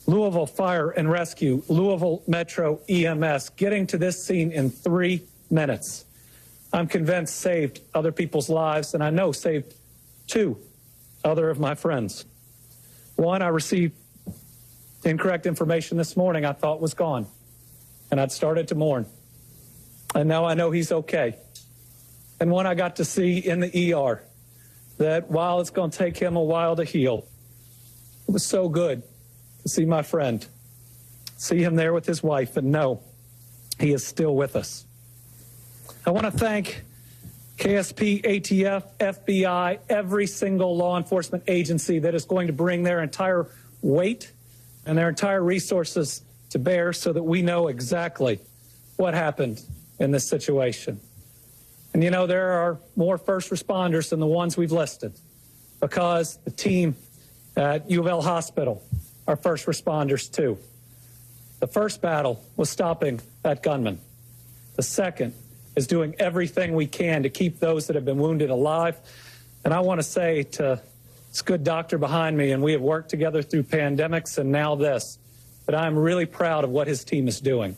Louisville 0.06 0.46
Fire 0.46 0.90
and 0.90 1.10
Rescue, 1.10 1.62
Louisville 1.68 2.22
Metro 2.26 2.80
EMS, 2.88 3.50
getting 3.50 3.86
to 3.88 3.98
this 3.98 4.24
scene 4.24 4.52
in 4.52 4.70
three 4.70 5.22
minutes. 5.50 6.04
I'm 6.72 6.86
convinced 6.86 7.36
saved 7.36 7.80
other 7.94 8.12
people's 8.12 8.48
lives, 8.48 8.94
and 8.94 9.02
I 9.02 9.10
know 9.10 9.32
saved 9.32 9.74
two 10.30 10.58
other 11.24 11.50
of 11.50 11.58
my 11.58 11.74
friends. 11.74 12.24
One, 13.16 13.42
I 13.42 13.48
received 13.48 13.94
incorrect 15.04 15.46
information 15.46 15.98
this 15.98 16.16
morning 16.16 16.44
I 16.44 16.52
thought 16.52 16.80
was 16.80 16.94
gone, 16.94 17.26
and 18.10 18.20
I'd 18.20 18.32
started 18.32 18.68
to 18.68 18.74
mourn. 18.74 19.06
And 20.14 20.28
now 20.28 20.44
I 20.44 20.54
know 20.54 20.70
he's 20.70 20.92
okay. 20.92 21.36
And 22.40 22.50
one 22.50 22.66
I 22.66 22.74
got 22.74 22.96
to 22.96 23.04
see 23.04 23.38
in 23.38 23.60
the 23.60 23.92
ER 23.92 24.22
that 24.98 25.30
while 25.30 25.60
it's 25.60 25.70
going 25.70 25.90
to 25.90 25.98
take 25.98 26.16
him 26.16 26.36
a 26.36 26.42
while 26.42 26.76
to 26.76 26.84
heal, 26.84 27.26
it 28.26 28.32
was 28.32 28.44
so 28.44 28.68
good 28.68 29.02
to 29.62 29.68
see 29.68 29.84
my 29.84 30.02
friend, 30.02 30.46
see 31.36 31.62
him 31.62 31.74
there 31.74 31.92
with 31.92 32.06
his 32.06 32.22
wife, 32.22 32.56
and 32.56 32.72
know 32.72 33.02
he 33.78 33.92
is 33.92 34.06
still 34.06 34.34
with 34.34 34.56
us. 34.56 34.84
I 36.06 36.10
want 36.10 36.24
to 36.26 36.32
thank 36.32 36.84
KSP, 37.60 38.22
ATF, 38.22 38.84
FBI, 38.98 39.80
every 39.90 40.26
single 40.26 40.78
law 40.78 40.96
enforcement 40.96 41.44
agency 41.46 41.98
that 41.98 42.14
is 42.14 42.24
going 42.24 42.46
to 42.46 42.54
bring 42.54 42.84
their 42.84 43.02
entire 43.02 43.48
weight 43.82 44.32
and 44.86 44.96
their 44.96 45.10
entire 45.10 45.42
resources 45.42 46.22
to 46.48 46.58
bear 46.58 46.94
so 46.94 47.12
that 47.12 47.22
we 47.22 47.42
know 47.42 47.68
exactly 47.68 48.40
what 48.96 49.12
happened 49.12 49.60
in 49.98 50.10
this 50.10 50.26
situation. 50.26 50.98
And 51.92 52.02
you 52.02 52.10
know, 52.10 52.26
there 52.26 52.50
are 52.52 52.78
more 52.96 53.18
first 53.18 53.50
responders 53.50 54.08
than 54.08 54.20
the 54.20 54.26
ones 54.26 54.56
we've 54.56 54.72
listed 54.72 55.12
because 55.80 56.38
the 56.44 56.50
team 56.50 56.96
at 57.58 57.90
U 57.90 58.00
of 58.00 58.06
L 58.06 58.22
Hospital 58.22 58.82
are 59.28 59.36
first 59.36 59.66
responders 59.66 60.32
too. 60.32 60.56
The 61.58 61.66
first 61.66 62.00
battle 62.00 62.42
was 62.56 62.70
stopping 62.70 63.20
that 63.42 63.62
gunman. 63.62 64.00
The 64.76 64.82
second 64.82 65.34
is 65.76 65.86
doing 65.86 66.14
everything 66.18 66.74
we 66.74 66.86
can 66.86 67.22
to 67.22 67.30
keep 67.30 67.60
those 67.60 67.86
that 67.86 67.96
have 67.96 68.04
been 68.04 68.18
wounded 68.18 68.50
alive. 68.50 68.98
And 69.64 69.72
I 69.72 69.80
want 69.80 69.98
to 69.98 70.02
say 70.02 70.42
to 70.42 70.80
this 71.30 71.42
good 71.42 71.62
doctor 71.64 71.98
behind 71.98 72.36
me, 72.36 72.52
and 72.52 72.62
we 72.62 72.72
have 72.72 72.80
worked 72.80 73.08
together 73.08 73.42
through 73.42 73.64
pandemics 73.64 74.38
and 74.38 74.50
now 74.50 74.74
this, 74.74 75.18
that 75.66 75.74
I'm 75.74 75.96
really 75.96 76.26
proud 76.26 76.64
of 76.64 76.70
what 76.70 76.88
his 76.88 77.04
team 77.04 77.28
is 77.28 77.40
doing. 77.40 77.76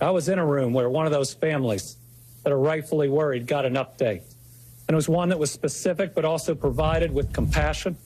I 0.00 0.10
was 0.10 0.28
in 0.28 0.38
a 0.38 0.46
room 0.46 0.72
where 0.72 0.88
one 0.88 1.06
of 1.06 1.12
those 1.12 1.34
families 1.34 1.96
that 2.44 2.52
are 2.52 2.58
rightfully 2.58 3.08
worried 3.08 3.46
got 3.46 3.64
an 3.64 3.74
update. 3.74 4.22
And 4.86 4.94
it 4.94 4.96
was 4.96 5.08
one 5.08 5.28
that 5.28 5.38
was 5.38 5.50
specific 5.50 6.14
but 6.14 6.24
also 6.24 6.54
provided 6.54 7.12
with 7.12 7.32
compassion. 7.32 7.96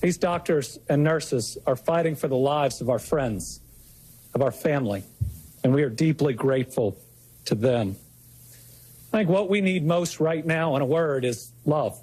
These 0.00 0.18
doctors 0.18 0.78
and 0.88 1.04
nurses 1.04 1.56
are 1.66 1.76
fighting 1.76 2.16
for 2.16 2.26
the 2.26 2.36
lives 2.36 2.80
of 2.80 2.90
our 2.90 2.98
friends, 2.98 3.60
of 4.34 4.42
our 4.42 4.50
family, 4.50 5.04
and 5.62 5.72
we 5.72 5.82
are 5.82 5.90
deeply 5.90 6.34
grateful 6.34 6.96
to 7.44 7.54
them. 7.54 7.96
I 9.14 9.18
think 9.18 9.28
what 9.28 9.48
we 9.48 9.60
need 9.60 9.86
most 9.86 10.18
right 10.18 10.44
now, 10.44 10.74
in 10.74 10.82
a 10.82 10.84
word, 10.84 11.24
is 11.24 11.52
love. 11.64 11.96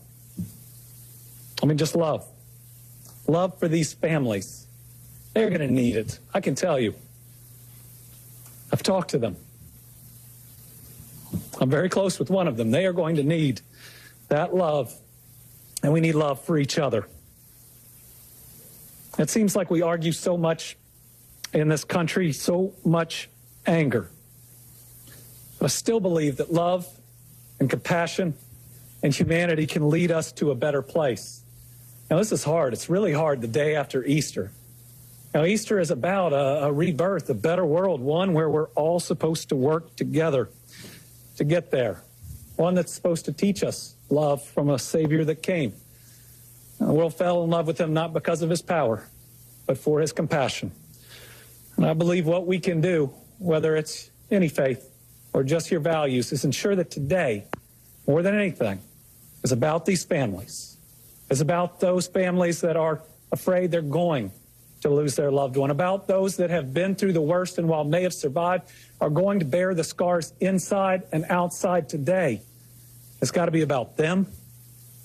I 1.62 1.66
mean, 1.66 1.78
just 1.78 1.94
love. 1.94 2.26
Love 3.28 3.60
for 3.60 3.68
these 3.68 3.92
families. 3.92 4.66
They're 5.34 5.50
going 5.50 5.60
to 5.60 5.70
need 5.70 5.98
it. 5.98 6.20
I 6.34 6.40
can 6.40 6.56
tell 6.56 6.80
you. 6.80 6.96
I've 8.72 8.82
talked 8.82 9.10
to 9.10 9.18
them. 9.18 9.36
I'm 11.60 11.70
very 11.70 11.90
close 11.90 12.18
with 12.18 12.30
one 12.30 12.48
of 12.48 12.56
them. 12.56 12.72
They 12.72 12.86
are 12.86 12.94
going 12.94 13.18
to 13.18 13.24
need 13.24 13.60
that 14.30 14.56
love, 14.56 14.96
and 15.84 15.92
we 15.92 16.00
need 16.00 16.16
love 16.16 16.42
for 16.42 16.58
each 16.58 16.80
other. 16.80 17.10
It 19.20 19.30
seems 19.30 19.54
like 19.54 19.70
we 19.70 19.82
argue 19.82 20.14
so 20.14 20.38
much 20.38 20.78
in 21.52 21.68
this 21.68 21.84
country, 21.84 22.32
so 22.32 22.74
much 22.86 23.30
anger. 23.66 24.10
I 25.62 25.68
still 25.68 26.00
believe 26.00 26.38
that 26.38 26.54
love 26.54 26.88
and 27.62 27.70
compassion 27.70 28.34
and 29.04 29.14
humanity 29.14 29.68
can 29.68 29.88
lead 29.88 30.12
us 30.12 30.32
to 30.32 30.50
a 30.50 30.56
better 30.56 30.82
place. 30.82 31.44
Now, 32.10 32.18
this 32.18 32.32
is 32.32 32.44
hard. 32.44 32.74
It's 32.74 32.90
really 32.90 33.14
hard 33.14 33.40
the 33.40 33.48
day 33.48 33.76
after 33.76 34.04
Easter. 34.04 34.52
Now, 35.32 35.46
Easter 35.46 35.80
is 35.80 35.92
about 35.92 36.34
a, 36.34 36.66
a 36.66 36.74
rebirth, 36.74 37.30
a 37.30 37.36
better 37.36 37.64
world, 37.64 38.02
one 38.02 38.34
where 38.34 38.50
we're 38.50 38.70
all 38.70 39.00
supposed 39.00 39.50
to 39.50 39.56
work 39.56 39.96
together 39.96 40.50
to 41.38 41.44
get 41.44 41.70
there. 41.70 42.02
One 42.56 42.74
that's 42.74 42.92
supposed 42.92 43.26
to 43.26 43.32
teach 43.32 43.64
us 43.64 43.94
love 44.10 44.44
from 44.44 44.72
a 44.72 44.80
Savior 44.80 45.24
that 45.26 45.44
came. 45.44 45.74
The 46.80 46.92
world 46.92 47.14
fell 47.14 47.44
in 47.44 47.52
love 47.52 47.68
with 47.68 47.80
him 47.80 47.94
not 47.94 48.12
because 48.12 48.42
of 48.42 48.50
his 48.50 48.64
power, 48.64 49.08
but 49.68 49.78
for 49.78 50.00
his 50.00 50.12
compassion. 50.12 50.72
And 51.78 51.86
I 51.86 51.94
believe 51.94 52.26
what 52.26 52.48
we 52.48 52.60
can 52.60 52.82
do, 52.82 53.14
whether 53.38 53.76
it's 53.76 54.10
any 54.32 54.50
faith 54.50 54.90
or 55.32 55.44
just 55.44 55.70
your 55.70 55.80
values, 55.80 56.32
is 56.32 56.44
ensure 56.44 56.76
that 56.76 56.90
today, 56.90 57.46
more 58.08 58.22
than 58.22 58.36
anything, 58.36 58.80
is 59.44 59.52
about 59.52 59.86
these 59.86 60.04
families 60.04 60.72
is 61.32 61.40
about 61.40 61.80
those 61.80 62.08
families 62.08 62.60
that 62.62 62.76
are 62.76 63.02
afraid 63.32 63.72
they're 63.72 63.82
going 63.82 64.32
to 64.82 64.90
lose 64.90 65.16
their 65.16 65.32
loved 65.32 65.56
one, 65.56 65.72
about 65.72 66.06
those 66.06 66.36
that 66.38 66.50
have 66.50 66.74
been 66.74 66.94
through 66.94 67.14
the 67.14 67.22
worst 67.22 67.58
and 67.58 67.70
while 67.70 67.86
may 67.86 68.04
have 68.04 68.14
survived 68.14 68.70
are 69.00 69.10
going 69.10 69.40
to 69.40 69.46
bear 69.46 69.74
the 69.74 69.84
scars 69.84 70.34
inside 70.42 71.04
and 71.14 71.24
outside 71.30 71.88
today. 71.88 72.42
It's 73.22 73.32
got 73.32 73.46
to 73.46 73.52
be 73.52 73.62
about 73.62 73.96
them 73.96 74.28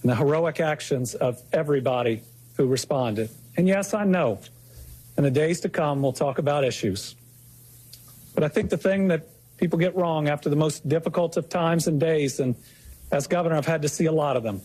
and 0.03 0.11
the 0.11 0.17
heroic 0.17 0.59
actions 0.59 1.15
of 1.15 1.41
everybody 1.53 2.23
who 2.57 2.67
responded. 2.67 3.31
And 3.57 3.69
yes, 3.69 3.95
I 3.95 4.05
know 4.05 4.41
in 5.17 5.23
the 5.23 5.31
days 5.31 5.61
to 5.61 5.69
come 5.69 6.03
we'll 6.03 6.13
talk 6.13 6.39
about 6.39 6.65
issues. 6.65 7.15
But 8.35 8.43
I 8.43 8.49
think 8.49 8.71
the 8.71 8.77
thing 8.77 9.09
that 9.09 9.29
people 9.59 9.79
get 9.79 9.95
wrong 9.95 10.29
after 10.29 10.49
the 10.49 10.57
most 10.57 10.89
difficult 10.89 11.37
of 11.37 11.49
times 11.49 11.87
and 11.87 12.01
days, 12.01 12.41
and 12.41 12.57
as 13.11 13.27
governor, 13.27 13.57
I've 13.57 13.67
had 13.67 13.83
to 13.83 13.89
see 13.89 14.07
a 14.07 14.13
lot 14.13 14.37
of 14.37 14.43
them, 14.43 14.61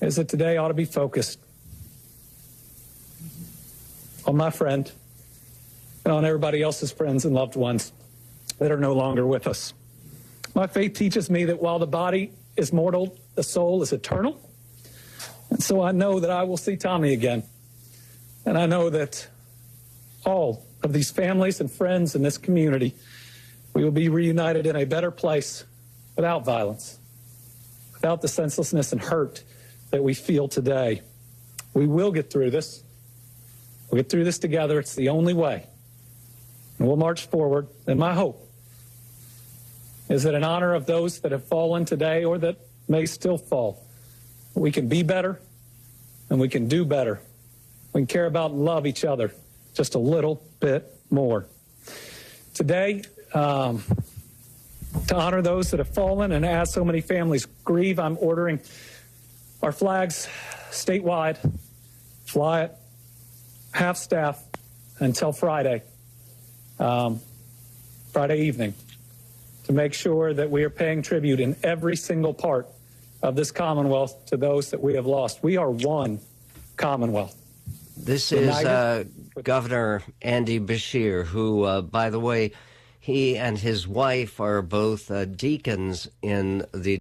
is 0.00 0.16
that 0.16 0.28
today 0.28 0.56
ought 0.56 0.68
to 0.68 0.74
be 0.74 0.84
focused 0.84 1.38
on 4.26 4.36
my 4.36 4.50
friend 4.50 4.90
and 6.04 6.12
on 6.12 6.24
everybody 6.24 6.62
else's 6.62 6.92
friends 6.92 7.24
and 7.24 7.34
loved 7.34 7.56
ones 7.56 7.92
that 8.58 8.70
are 8.70 8.78
no 8.78 8.92
longer 8.92 9.26
with 9.26 9.46
us. 9.46 9.72
My 10.54 10.66
faith 10.66 10.94
teaches 10.94 11.30
me 11.30 11.44
that 11.44 11.62
while 11.62 11.78
the 11.78 11.86
body 11.86 12.32
is 12.56 12.72
mortal, 12.72 13.16
the 13.36 13.42
soul 13.42 13.82
is 13.82 13.92
eternal. 13.92 14.40
And 15.50 15.62
so 15.62 15.80
I 15.80 15.92
know 15.92 16.20
that 16.20 16.30
I 16.30 16.42
will 16.42 16.56
see 16.56 16.76
Tommy 16.76 17.12
again. 17.12 17.42
And 18.44 18.58
I 18.58 18.66
know 18.66 18.90
that 18.90 19.28
all 20.24 20.66
of 20.82 20.92
these 20.92 21.10
families 21.10 21.60
and 21.60 21.70
friends 21.70 22.14
in 22.14 22.22
this 22.22 22.38
community, 22.38 22.94
we 23.74 23.84
will 23.84 23.90
be 23.90 24.08
reunited 24.08 24.66
in 24.66 24.76
a 24.76 24.84
better 24.84 25.10
place 25.10 25.64
without 26.16 26.44
violence, 26.44 26.98
without 27.98 28.22
the 28.22 28.28
senselessness 28.28 28.92
and 28.92 29.00
hurt 29.00 29.42
that 29.90 30.04
we 30.04 30.14
feel 30.14 30.46
today. 30.46 31.02
We 31.74 31.88
will 31.88 32.12
get 32.12 32.30
through 32.30 32.52
this. 32.52 32.84
We'll 33.90 34.00
get 34.00 34.08
through 34.08 34.22
this 34.22 34.38
together. 34.38 34.78
It's 34.78 34.94
the 34.94 35.08
only 35.08 35.34
way. 35.34 35.66
And 36.78 36.86
we'll 36.86 36.96
march 36.96 37.26
forward. 37.26 37.66
And 37.88 37.98
my 37.98 38.14
hope 38.14 38.48
is 40.08 40.22
that 40.22 40.34
in 40.34 40.44
honor 40.44 40.74
of 40.74 40.86
those 40.86 41.18
that 41.20 41.32
have 41.32 41.44
fallen 41.44 41.84
today 41.84 42.22
or 42.22 42.38
that 42.38 42.58
may 42.86 43.04
still 43.04 43.36
fall, 43.36 43.84
we 44.54 44.70
can 44.70 44.86
be 44.88 45.02
better 45.02 45.40
and 46.30 46.38
we 46.38 46.48
can 46.48 46.68
do 46.68 46.84
better. 46.84 47.20
We 47.92 48.02
can 48.02 48.06
care 48.06 48.26
about 48.26 48.52
and 48.52 48.64
love 48.64 48.86
each 48.86 49.04
other 49.04 49.34
just 49.74 49.96
a 49.96 49.98
little 49.98 50.40
bit 50.60 50.88
more. 51.10 51.46
Today, 52.54 53.02
um, 53.34 53.82
to 55.08 55.16
honor 55.16 55.42
those 55.42 55.70
that 55.70 55.78
have 55.78 55.88
fallen 55.88 56.32
and 56.32 56.44
as 56.44 56.72
so 56.72 56.84
many 56.84 57.00
families 57.00 57.46
grieve, 57.64 57.98
I'm 57.98 58.16
ordering 58.20 58.60
our 59.62 59.72
flags 59.72 60.28
statewide, 60.70 61.38
fly 62.24 62.62
it 62.64 62.76
half 63.72 63.96
staff 63.96 64.42
until 64.98 65.32
Friday, 65.32 65.82
um, 66.78 67.20
Friday 68.12 68.42
evening, 68.42 68.74
to 69.64 69.72
make 69.72 69.94
sure 69.94 70.34
that 70.34 70.50
we 70.50 70.64
are 70.64 70.70
paying 70.70 71.02
tribute 71.02 71.40
in 71.40 71.56
every 71.62 71.96
single 71.96 72.34
part 72.34 72.66
of 73.22 73.36
this 73.36 73.50
Commonwealth 73.50 74.26
to 74.26 74.36
those 74.36 74.70
that 74.70 74.80
we 74.80 74.94
have 74.94 75.06
lost. 75.06 75.42
We 75.42 75.56
are 75.56 75.70
one 75.70 76.20
Commonwealth. 76.76 77.36
This 77.96 78.32
is 78.32 78.50
uh, 78.50 79.04
Governor 79.42 80.02
Andy 80.22 80.60
Beshear, 80.60 81.24
who, 81.24 81.64
uh, 81.64 81.82
by 81.82 82.10
the 82.10 82.20
way, 82.20 82.52
he 83.08 83.38
and 83.38 83.56
his 83.56 83.88
wife 83.88 84.38
are 84.38 84.60
both 84.60 85.10
uh, 85.10 85.24
deacons 85.24 86.10
in 86.20 86.62
the 86.74 86.98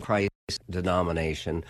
Christ 0.00 0.30
denomination. 0.70 1.64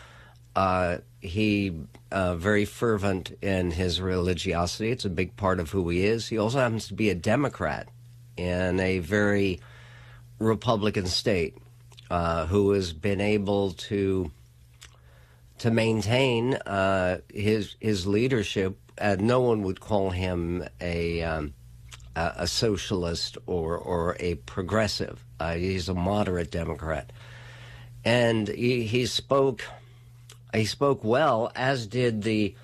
Uh, 0.55 0.99
he 1.23 1.75
uh, 2.12 2.37
very 2.37 2.66
fervent 2.66 3.33
in 3.40 3.71
his 3.71 3.99
religiosity. 3.99 4.90
It's 4.90 5.07
a 5.07 5.11
big 5.11 5.38
part 5.38 5.59
of 5.59 5.71
who 5.71 5.88
he 5.88 6.05
is. 6.05 6.29
He 6.29 6.37
also 6.37 6.59
happens 6.59 6.87
to 6.88 6.92
be 6.95 7.09
a 7.09 7.14
Democrat 7.14 7.88
in 8.37 8.79
a 8.79 8.99
very 8.99 9.62
Republican 10.38 11.07
state 11.07 11.57
uh, 12.11 12.45
who 12.45 12.73
has 12.73 12.92
been 12.92 13.23
able 13.23 13.73
to 13.88 14.31
to 15.61 15.71
maintain 15.71 16.57
uh, 16.57 17.21
his 17.33 17.77
his 17.81 18.07
leadership. 18.07 18.77
Uh, 19.01 19.16
no 19.19 19.40
one 19.40 19.62
would 19.62 19.81
call 19.81 20.11
him 20.11 20.62
a 20.79 21.23
um, 21.23 21.55
a, 22.16 22.33
a, 22.38 22.46
socialist 22.46 23.38
or 23.46 23.76
or 23.76 24.16
a 24.18 24.35
progressive. 24.35 25.24
Uh, 25.38 25.55
he's 25.55 25.88
a 25.88 25.94
moderate 25.94 26.50
Democrat, 26.50 27.12
and 28.05 28.48
he, 28.48 28.85
he 28.85 29.07
spoke 29.07 29.64
he 30.55 30.64
spoke 30.64 31.05
well, 31.05 31.52
as 31.55 31.87
did 31.87 32.22
the 32.22 32.55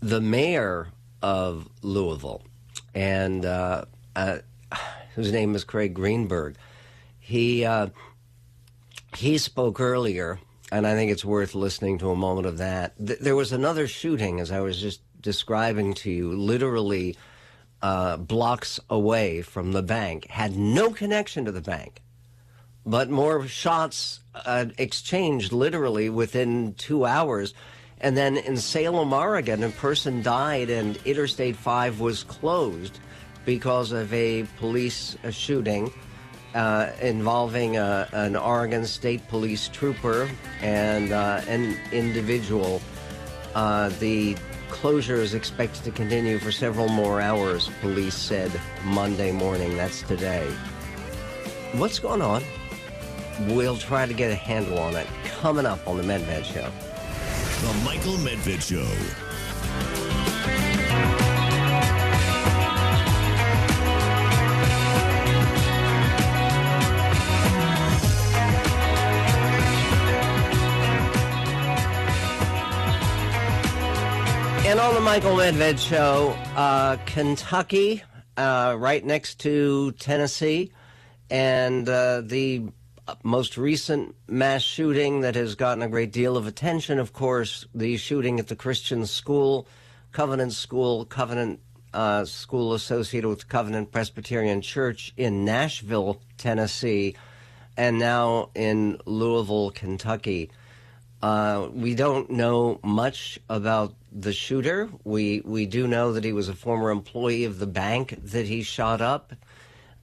the 0.00 0.20
mayor 0.20 0.88
of 1.22 1.68
Louisville, 1.82 2.42
and 2.94 3.44
uh, 3.44 3.84
uh, 4.14 4.38
whose 5.14 5.32
name 5.32 5.54
is 5.54 5.64
Craig 5.64 5.94
Greenberg. 5.94 6.56
He 7.18 7.64
uh, 7.64 7.88
he 9.16 9.38
spoke 9.38 9.80
earlier, 9.80 10.38
and 10.70 10.86
I 10.86 10.94
think 10.94 11.10
it's 11.10 11.24
worth 11.24 11.54
listening 11.54 11.98
to 11.98 12.10
a 12.10 12.16
moment 12.16 12.46
of 12.46 12.58
that. 12.58 12.96
Th- 12.98 13.18
there 13.18 13.36
was 13.36 13.52
another 13.52 13.86
shooting, 13.86 14.40
as 14.40 14.52
I 14.52 14.60
was 14.60 14.80
just 14.80 15.00
describing 15.20 15.94
to 15.94 16.10
you, 16.10 16.32
literally 16.32 17.16
uh, 17.84 18.16
blocks 18.16 18.80
away 18.88 19.42
from 19.42 19.72
the 19.72 19.82
bank, 19.82 20.26
had 20.30 20.56
no 20.56 20.90
connection 20.90 21.44
to 21.44 21.52
the 21.52 21.60
bank 21.60 22.00
but 22.86 23.10
more 23.10 23.46
shots 23.46 24.20
uh, 24.34 24.66
exchanged 24.78 25.52
literally 25.52 26.10
within 26.10 26.74
two 26.74 27.06
hours. 27.06 27.54
And 28.00 28.16
then 28.16 28.36
in 28.36 28.56
Salem, 28.56 29.12
Oregon, 29.12 29.62
a 29.62 29.70
person 29.70 30.22
died 30.22 30.68
and 30.68 30.96
Interstate 31.04 31.56
5 31.56 32.00
was 32.00 32.24
closed 32.24 32.98
because 33.44 33.92
of 33.92 34.12
a 34.12 34.44
police 34.58 35.16
shooting 35.30 35.92
uh, 36.54 36.90
involving 37.00 37.76
uh, 37.76 38.08
an 38.12 38.36
Oregon 38.36 38.84
State 38.84 39.26
Police 39.28 39.68
trooper 39.68 40.28
and 40.60 41.12
uh, 41.12 41.40
an 41.48 41.76
individual. 41.92 42.80
Uh, 43.54 43.88
the 44.00 44.36
closure 44.74 45.16
is 45.16 45.34
expected 45.34 45.84
to 45.84 45.90
continue 45.92 46.36
for 46.38 46.50
several 46.50 46.88
more 46.88 47.20
hours, 47.20 47.70
police 47.80 48.16
said 48.16 48.50
Monday 48.82 49.30
morning. 49.30 49.76
That's 49.76 50.02
today. 50.02 50.50
What's 51.74 52.00
going 52.00 52.20
on? 52.20 52.42
We'll 53.48 53.76
try 53.76 54.04
to 54.04 54.12
get 54.12 54.32
a 54.32 54.34
handle 54.34 54.78
on 54.78 54.96
it 54.96 55.06
coming 55.24 55.64
up 55.64 55.86
on 55.86 55.96
the 55.96 56.02
Medved 56.02 56.44
Show. 56.44 56.70
The 57.66 57.84
Michael 57.84 58.14
Medved 58.14 58.62
Show. 58.62 59.23
The 74.92 75.00
Michael 75.00 75.36
Medved 75.36 75.78
Show, 75.78 76.36
uh, 76.54 76.98
Kentucky, 77.06 78.02
uh, 78.36 78.76
right 78.78 79.04
next 79.04 79.40
to 79.40 79.92
Tennessee, 79.92 80.72
and 81.30 81.88
uh, 81.88 82.20
the 82.20 82.64
most 83.22 83.56
recent 83.56 84.14
mass 84.28 84.62
shooting 84.62 85.22
that 85.22 85.36
has 85.36 85.54
gotten 85.54 85.82
a 85.82 85.88
great 85.88 86.12
deal 86.12 86.36
of 86.36 86.46
attention, 86.46 86.98
of 86.98 87.12
course, 87.12 87.66
the 87.74 87.96
shooting 87.96 88.38
at 88.38 88.48
the 88.48 88.54
Christian 88.54 89.06
school, 89.06 89.66
Covenant 90.12 90.52
School, 90.52 91.06
Covenant 91.06 91.60
uh, 91.94 92.26
School 92.26 92.74
associated 92.74 93.28
with 93.28 93.48
Covenant 93.48 93.90
Presbyterian 93.90 94.60
Church 94.60 95.14
in 95.16 95.44
Nashville, 95.46 96.20
Tennessee, 96.36 97.16
and 97.76 97.98
now 97.98 98.50
in 98.54 98.98
Louisville, 99.06 99.70
Kentucky. 99.70 100.50
Uh, 101.22 101.68
we 101.72 101.94
don't 101.94 102.28
know 102.30 102.78
much 102.82 103.40
about 103.48 103.94
the 104.14 104.32
shooter. 104.32 104.88
We 105.02 105.42
we 105.44 105.66
do 105.66 105.86
know 105.86 106.12
that 106.12 106.24
he 106.24 106.32
was 106.32 106.48
a 106.48 106.54
former 106.54 106.90
employee 106.90 107.44
of 107.44 107.58
the 107.58 107.66
bank 107.66 108.16
that 108.22 108.46
he 108.46 108.62
shot 108.62 109.00
up. 109.00 109.32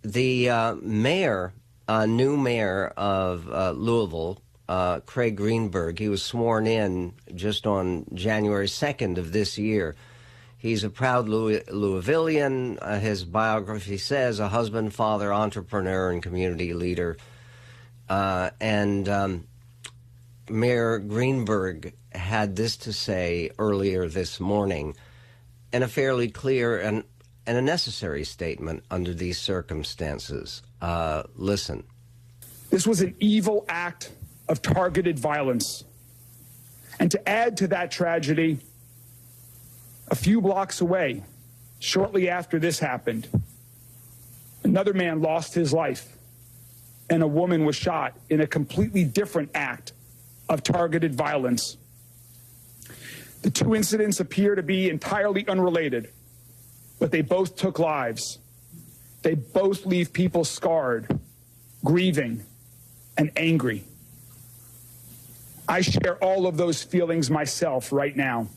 The 0.03 0.49
uh, 0.49 0.75
mayor 0.75 1.53
uh, 1.91 2.05
new 2.05 2.37
mayor 2.37 2.87
of 2.95 3.49
uh, 3.51 3.71
Louisville, 3.71 4.41
uh, 4.69 5.01
Craig 5.01 5.35
Greenberg. 5.35 5.99
He 5.99 6.07
was 6.07 6.23
sworn 6.23 6.65
in 6.65 7.13
just 7.35 7.67
on 7.67 8.05
January 8.13 8.67
2nd 8.67 9.17
of 9.17 9.33
this 9.33 9.57
year. 9.57 9.95
He's 10.57 10.85
a 10.85 10.89
proud 10.89 11.27
Louis- 11.27 11.63
Louisvillian. 11.67 12.77
Uh, 12.81 12.99
his 12.99 13.25
biography 13.25 13.97
says 13.97 14.39
a 14.39 14.47
husband, 14.47 14.93
father, 14.93 15.33
entrepreneur, 15.33 16.11
and 16.11 16.23
community 16.23 16.73
leader. 16.73 17.17
Uh, 18.07 18.51
and 18.61 19.09
um, 19.09 19.47
Mayor 20.49 20.97
Greenberg 20.99 21.93
had 22.11 22.55
this 22.55 22.77
to 22.77 22.93
say 22.93 23.51
earlier 23.57 24.07
this 24.07 24.39
morning 24.39 24.95
in 25.71 25.83
a 25.83 25.87
fairly 25.87 26.29
clear 26.29 26.79
and, 26.79 27.03
and 27.45 27.57
a 27.57 27.61
necessary 27.61 28.23
statement 28.23 28.83
under 28.91 29.13
these 29.13 29.37
circumstances. 29.37 30.61
Uh, 30.81 31.23
listen. 31.35 31.83
This 32.69 32.87
was 32.87 33.01
an 33.01 33.15
evil 33.19 33.65
act 33.69 34.11
of 34.47 34.61
targeted 34.61 35.17
violence. 35.19 35.83
And 36.99 37.09
to 37.11 37.29
add 37.29 37.57
to 37.57 37.67
that 37.67 37.91
tragedy, 37.91 38.59
a 40.09 40.15
few 40.15 40.41
blocks 40.41 40.81
away, 40.81 41.23
shortly 41.79 42.29
after 42.29 42.59
this 42.59 42.79
happened, 42.79 43.27
another 44.63 44.93
man 44.93 45.21
lost 45.21 45.53
his 45.53 45.73
life 45.73 46.17
and 47.11 47.21
a 47.21 47.27
woman 47.27 47.65
was 47.65 47.75
shot 47.75 48.17
in 48.29 48.39
a 48.39 48.47
completely 48.47 49.03
different 49.03 49.49
act 49.53 49.91
of 50.47 50.63
targeted 50.63 51.13
violence. 51.13 51.75
The 53.41 53.49
two 53.49 53.75
incidents 53.75 54.19
appear 54.19 54.55
to 54.55 54.63
be 54.63 54.89
entirely 54.89 55.47
unrelated, 55.47 56.09
but 56.99 57.11
they 57.11 57.21
both 57.21 57.55
took 57.55 57.79
lives. 57.79 58.39
They 59.23 59.33
both 59.35 59.85
leave 59.85 60.13
people 60.13 60.43
scarred, 60.45 61.19
grieving, 61.83 62.43
and 63.17 63.31
angry. 63.35 63.83
I 65.67 65.81
share 65.81 66.17
all 66.23 66.47
of 66.47 66.57
those 66.57 66.83
feelings 66.83 67.29
myself 67.29 67.91
right 67.91 68.15
now. 68.15 68.47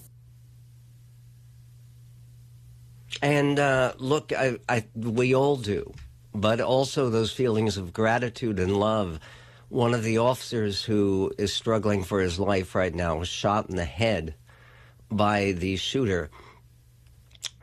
And 3.23 3.59
uh, 3.59 3.95
look, 3.99 4.33
I, 4.33 4.59
I, 4.69 4.85
we 4.95 5.35
all 5.35 5.57
do, 5.57 5.95
but 6.35 6.61
also 6.61 7.09
those 7.09 7.33
feelings 7.33 7.77
of 7.77 7.93
gratitude 7.93 8.59
and 8.59 8.77
love. 8.77 9.21
One 9.69 9.95
of 9.95 10.03
the 10.03 10.19
officers 10.19 10.85
who 10.85 11.33
is 11.39 11.53
struggling 11.53 12.05
for 12.05 12.21
his 12.21 12.39
life 12.39 12.75
right 12.75 12.95
now 12.95 13.17
was 13.17 13.29
shot 13.29 13.71
in 13.71 13.77
the 13.77 13.85
head 13.85 14.35
by 15.11 15.53
the 15.53 15.77
shooter. 15.77 16.31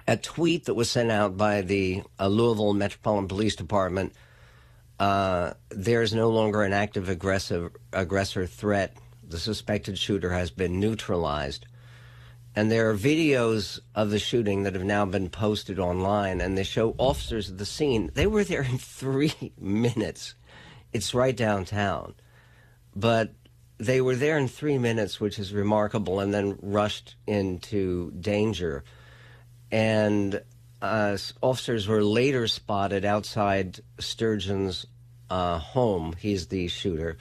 A 0.07 0.17
tweet 0.17 0.65
that 0.65 0.73
was 0.73 0.89
sent 0.89 1.11
out 1.11 1.37
by 1.37 1.61
the 1.61 2.03
uh, 2.19 2.27
Louisville 2.27 2.73
Metropolitan 2.73 3.27
Police 3.27 3.55
Department 3.55 4.13
uh, 5.01 5.55
there 5.69 6.03
is 6.03 6.13
no 6.13 6.29
longer 6.29 6.61
an 6.61 6.73
active 6.73 7.09
aggressive 7.09 7.71
aggressor 7.91 8.45
threat. 8.45 8.95
The 9.27 9.39
suspected 9.39 9.97
shooter 9.97 10.31
has 10.31 10.51
been 10.51 10.79
neutralized. 10.79 11.65
And 12.55 12.69
there 12.69 12.87
are 12.87 12.95
videos 12.95 13.79
of 13.95 14.11
the 14.11 14.19
shooting 14.19 14.61
that 14.61 14.75
have 14.75 14.83
now 14.83 15.05
been 15.05 15.29
posted 15.29 15.79
online, 15.79 16.39
and 16.39 16.55
they 16.55 16.63
show 16.63 16.93
officers 16.99 17.49
at 17.49 17.57
the 17.57 17.65
scene. 17.65 18.11
They 18.13 18.27
were 18.27 18.43
there 18.43 18.61
in 18.61 18.77
three 18.77 19.33
minutes. 19.59 20.35
It's 20.93 21.15
right 21.15 21.35
downtown. 21.35 22.13
But 22.95 23.33
they 23.81 23.99
were 23.99 24.15
there 24.15 24.37
in 24.37 24.47
three 24.47 24.77
minutes, 24.77 25.19
which 25.19 25.39
is 25.39 25.51
remarkable, 25.51 26.19
and 26.19 26.31
then 26.31 26.55
rushed 26.61 27.15
into 27.25 28.11
danger. 28.11 28.83
And 29.71 30.39
uh, 30.83 31.17
officers 31.41 31.87
were 31.87 32.03
later 32.03 32.47
spotted 32.47 33.05
outside 33.05 33.79
Sturgeon's 33.99 34.85
uh, 35.31 35.57
home. 35.57 36.13
He's 36.19 36.47
the 36.47 36.67
shooter 36.67 37.17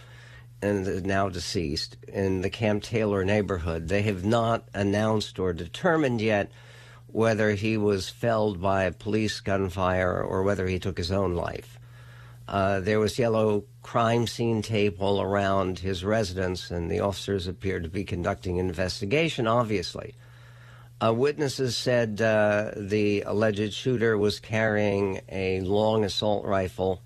and 0.60 1.06
now 1.06 1.30
deceased 1.30 1.96
in 2.06 2.42
the 2.42 2.50
Camp 2.50 2.82
Taylor 2.82 3.24
neighborhood. 3.24 3.88
They 3.88 4.02
have 4.02 4.26
not 4.26 4.68
announced 4.74 5.38
or 5.38 5.54
determined 5.54 6.20
yet 6.20 6.52
whether 7.06 7.52
he 7.52 7.78
was 7.78 8.10
felled 8.10 8.60
by 8.60 8.90
police 8.90 9.40
gunfire 9.40 10.22
or 10.22 10.42
whether 10.42 10.66
he 10.66 10.78
took 10.78 10.98
his 10.98 11.10
own 11.10 11.34
life. 11.34 11.79
Uh, 12.50 12.80
there 12.80 12.98
was 12.98 13.16
yellow 13.16 13.64
crime 13.80 14.26
scene 14.26 14.60
tape 14.60 15.00
all 15.00 15.22
around 15.22 15.78
his 15.78 16.04
residence, 16.04 16.72
and 16.72 16.90
the 16.90 16.98
officers 16.98 17.46
appeared 17.46 17.84
to 17.84 17.88
be 17.88 18.02
conducting 18.02 18.58
an 18.58 18.66
investigation, 18.66 19.46
obviously. 19.46 20.14
Uh, 21.00 21.14
witnesses 21.14 21.76
said 21.76 22.20
uh, 22.20 22.72
the 22.76 23.22
alleged 23.22 23.72
shooter 23.72 24.18
was 24.18 24.40
carrying 24.40 25.20
a 25.28 25.60
long 25.60 26.04
assault 26.04 26.44
rifle 26.44 27.00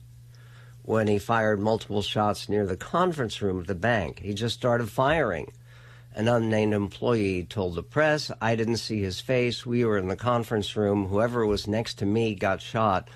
when 0.82 1.06
he 1.08 1.18
fired 1.18 1.60
multiple 1.60 2.02
shots 2.02 2.48
near 2.48 2.66
the 2.66 2.76
conference 2.76 3.42
room 3.42 3.58
of 3.58 3.66
the 3.66 3.74
bank. 3.74 4.20
He 4.20 4.32
just 4.32 4.56
started 4.56 4.88
firing. 4.88 5.52
An 6.14 6.26
unnamed 6.26 6.72
employee 6.72 7.44
told 7.44 7.74
the 7.74 7.82
press, 7.82 8.30
I 8.40 8.56
didn't 8.56 8.78
see 8.78 9.02
his 9.02 9.20
face. 9.20 9.66
We 9.66 9.84
were 9.84 9.98
in 9.98 10.08
the 10.08 10.16
conference 10.16 10.74
room. 10.74 11.08
Whoever 11.08 11.44
was 11.44 11.68
next 11.68 11.98
to 11.98 12.06
me 12.06 12.34
got 12.34 12.62
shot. 12.62 13.08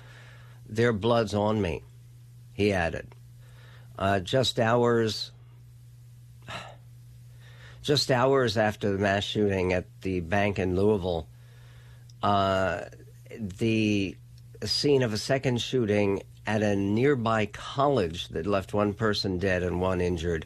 Their 0.67 0.93
blood's 0.93 1.33
on 1.33 1.61
me, 1.61 1.81
he 2.59 2.73
added. 2.73 3.07
Uh, 3.97 4.19
just 4.19 4.59
hours. 4.59 5.31
Just 7.81 8.11
hours 8.11 8.57
after 8.57 8.91
the 8.91 8.97
mass 8.97 9.23
shooting 9.23 9.71
at 9.71 9.85
the 10.01 10.19
bank 10.19 10.59
in 10.59 10.75
Louisville, 10.75 11.27
uh, 12.21 12.81
the 13.39 14.17
scene 14.63 15.01
of 15.03 15.13
a 15.13 15.17
second 15.17 15.61
shooting 15.61 16.21
at 16.45 16.61
a 16.61 16.75
nearby 16.75 17.45
college 17.45 18.27
that 18.27 18.45
left 18.45 18.73
one 18.73 18.93
person 18.93 19.39
dead 19.39 19.63
and 19.63 19.79
one 19.79 20.01
injured. 20.01 20.45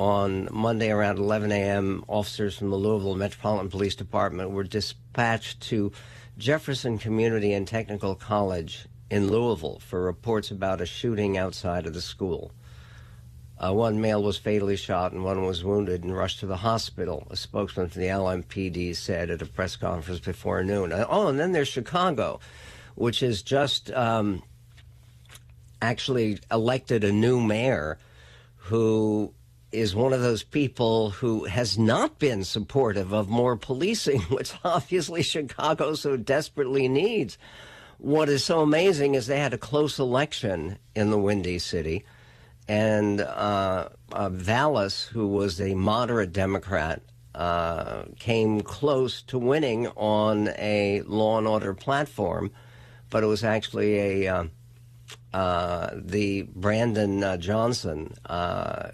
On 0.00 0.48
Monday 0.50 0.90
around 0.90 1.18
11 1.18 1.52
a.m., 1.52 2.04
officers 2.08 2.58
from 2.58 2.70
the 2.70 2.76
Louisville 2.76 3.14
Metropolitan 3.14 3.70
Police 3.70 3.94
Department 3.94 4.50
were 4.50 4.64
dispatched 4.64 5.60
to 5.60 5.92
Jefferson 6.36 6.98
Community 6.98 7.52
and 7.52 7.68
Technical 7.68 8.16
College 8.16 8.88
in 9.10 9.28
Louisville 9.28 9.80
for 9.80 10.00
reports 10.00 10.50
about 10.50 10.80
a 10.80 10.86
shooting 10.86 11.36
outside 11.36 11.86
of 11.86 11.94
the 11.94 12.00
school. 12.00 12.52
Uh, 13.58 13.72
one 13.72 14.00
male 14.00 14.22
was 14.22 14.38
fatally 14.38 14.76
shot 14.76 15.12
and 15.12 15.22
one 15.22 15.44
was 15.44 15.62
wounded 15.62 16.02
and 16.02 16.16
rushed 16.16 16.40
to 16.40 16.46
the 16.46 16.56
hospital, 16.56 17.26
a 17.28 17.36
spokesman 17.36 17.88
for 17.88 17.98
the 17.98 18.06
LMPD 18.06 18.96
said 18.96 19.28
at 19.28 19.42
a 19.42 19.46
press 19.46 19.76
conference 19.76 20.20
before 20.20 20.64
noon. 20.64 20.92
Uh, 20.92 21.04
oh, 21.10 21.28
and 21.28 21.38
then 21.38 21.52
there's 21.52 21.68
Chicago, 21.68 22.40
which 22.94 23.22
is 23.22 23.42
just 23.42 23.90
um, 23.92 24.42
actually 25.82 26.38
elected 26.50 27.04
a 27.04 27.12
new 27.12 27.38
mayor 27.38 27.98
who 28.56 29.34
is 29.72 29.94
one 29.94 30.12
of 30.12 30.20
those 30.20 30.42
people 30.42 31.10
who 31.10 31.44
has 31.44 31.78
not 31.78 32.18
been 32.18 32.44
supportive 32.44 33.12
of 33.12 33.28
more 33.28 33.56
policing, 33.56 34.20
which 34.30 34.54
obviously 34.64 35.22
Chicago 35.22 35.94
so 35.94 36.16
desperately 36.16 36.88
needs. 36.88 37.36
What 38.00 38.30
is 38.30 38.42
so 38.42 38.60
amazing 38.60 39.14
is 39.14 39.26
they 39.26 39.38
had 39.38 39.52
a 39.52 39.58
close 39.58 39.98
election 39.98 40.78
in 40.94 41.10
the 41.10 41.18
Windy 41.18 41.58
City, 41.58 42.06
and 42.66 43.20
uh, 43.20 43.90
uh, 44.10 44.30
Vallas, 44.30 45.04
who 45.04 45.28
was 45.28 45.60
a 45.60 45.74
moderate 45.74 46.32
Democrat, 46.32 47.02
uh, 47.34 48.04
came 48.18 48.62
close 48.62 49.20
to 49.24 49.38
winning 49.38 49.86
on 49.88 50.48
a 50.56 51.02
law 51.02 51.36
and 51.36 51.46
order 51.46 51.74
platform, 51.74 52.50
but 53.10 53.22
it 53.22 53.26
was 53.26 53.44
actually 53.44 53.98
a 54.24 54.34
uh, 54.34 54.44
uh, 55.34 55.90
the 55.94 56.48
Brandon 56.54 57.22
uh, 57.22 57.36
Johnson, 57.36 58.14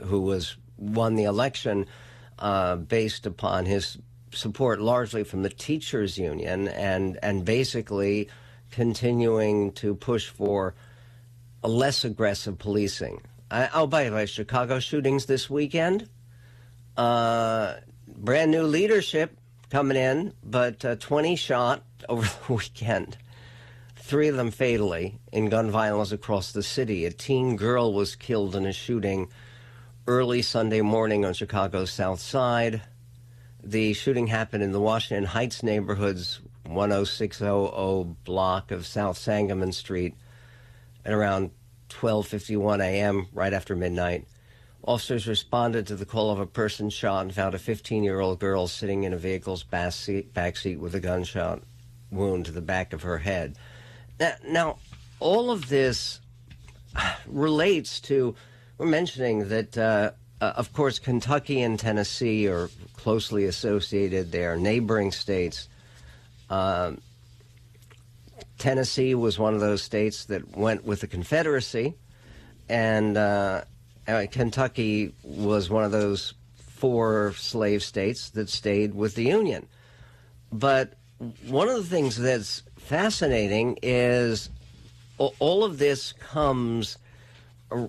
who 0.02 0.20
was 0.20 0.56
won 0.78 1.14
the 1.14 1.24
election 1.24 1.86
based 2.88 3.24
upon 3.24 3.66
his 3.66 3.98
support 4.32 4.80
largely 4.80 5.22
from 5.22 5.44
the 5.44 5.48
teachers 5.48 6.18
union 6.18 6.66
and 6.66 7.18
and 7.22 7.44
basically 7.44 8.28
continuing 8.70 9.72
to 9.72 9.94
push 9.94 10.28
for 10.28 10.74
less 11.62 12.04
aggressive 12.04 12.58
policing. 12.58 13.22
oh, 13.50 13.86
by 13.86 14.04
the 14.04 14.14
way, 14.14 14.26
Chicago 14.26 14.78
shootings 14.78 15.26
this 15.26 15.50
weekend. 15.50 16.08
Uh, 16.96 17.74
brand 18.06 18.50
new 18.50 18.62
leadership 18.62 19.36
coming 19.70 19.96
in, 19.96 20.32
but 20.42 21.00
20 21.00 21.36
shot 21.36 21.82
over 22.08 22.22
the 22.22 22.52
weekend 22.52 23.18
three 24.06 24.28
of 24.28 24.36
them 24.36 24.52
fatally 24.52 25.18
in 25.32 25.48
gun 25.48 25.68
violence 25.68 26.12
across 26.12 26.52
the 26.52 26.62
city. 26.62 27.06
A 27.06 27.10
teen 27.10 27.56
girl 27.56 27.92
was 27.92 28.14
killed 28.14 28.54
in 28.54 28.64
a 28.64 28.72
shooting 28.72 29.28
early 30.06 30.42
Sunday 30.42 30.80
morning 30.80 31.24
on 31.24 31.34
Chicago's 31.34 31.90
South 31.90 32.20
Side. 32.20 32.82
The 33.64 33.94
shooting 33.94 34.28
happened 34.28 34.62
in 34.62 34.70
the 34.70 34.80
Washington 34.80 35.24
Heights 35.24 35.64
neighborhood's 35.64 36.40
10600 36.68 38.24
block 38.24 38.70
of 38.70 38.86
South 38.86 39.18
Sangamon 39.18 39.72
Street 39.72 40.14
at 41.04 41.12
around 41.12 41.50
12:51 41.88 42.80
a.m. 42.80 43.26
right 43.32 43.52
after 43.52 43.76
midnight. 43.76 44.26
Officers 44.86 45.26
responded 45.26 45.86
to 45.86 45.96
the 45.96 46.06
call 46.06 46.30
of 46.30 46.38
a 46.38 46.46
person 46.46 46.90
shot 46.90 47.22
and 47.22 47.34
found 47.34 47.54
a 47.54 47.58
15-year-old 47.58 48.38
girl 48.38 48.68
sitting 48.68 49.02
in 49.02 49.12
a 49.12 49.16
vehicle's 49.16 49.64
back 49.64 49.92
seat, 49.92 50.32
with 50.78 50.94
a 50.94 51.00
gunshot 51.00 51.62
wound 52.10 52.46
to 52.46 52.52
the 52.52 52.60
back 52.60 52.92
of 52.92 53.02
her 53.02 53.18
head. 53.18 53.56
Now, 54.20 54.34
now, 54.46 54.78
all 55.18 55.50
of 55.50 55.68
this 55.68 56.20
relates 57.26 58.00
to, 58.02 58.36
we're 58.78 58.86
mentioning 58.86 59.48
that, 59.48 59.76
uh, 59.76 60.12
uh, 60.40 60.52
of 60.56 60.72
course, 60.72 60.98
Kentucky 60.98 61.62
and 61.62 61.78
Tennessee 61.78 62.46
are 62.46 62.70
closely 62.94 63.44
associated. 63.44 64.30
They 64.30 64.44
are 64.44 64.56
neighboring 64.56 65.10
states. 65.10 65.68
Um, 66.50 67.00
Tennessee 68.58 69.14
was 69.14 69.38
one 69.38 69.54
of 69.54 69.60
those 69.60 69.82
states 69.82 70.24
that 70.26 70.56
went 70.56 70.84
with 70.84 71.00
the 71.00 71.06
Confederacy, 71.06 71.94
and 72.68 73.16
uh, 73.16 73.62
uh 74.08 74.26
Kentucky 74.30 75.14
was 75.22 75.68
one 75.68 75.84
of 75.84 75.92
those 75.92 76.34
four 76.54 77.32
slave 77.36 77.82
states 77.82 78.30
that 78.30 78.48
stayed 78.48 78.94
with 78.94 79.14
the 79.14 79.24
Union. 79.24 79.66
But 80.52 80.94
one 81.46 81.68
of 81.68 81.76
the 81.76 81.96
things 81.96 82.16
that's 82.16 82.62
fascinating 82.76 83.78
is 83.82 84.50
all 85.18 85.64
of 85.64 85.78
this 85.78 86.12
comes 86.12 86.98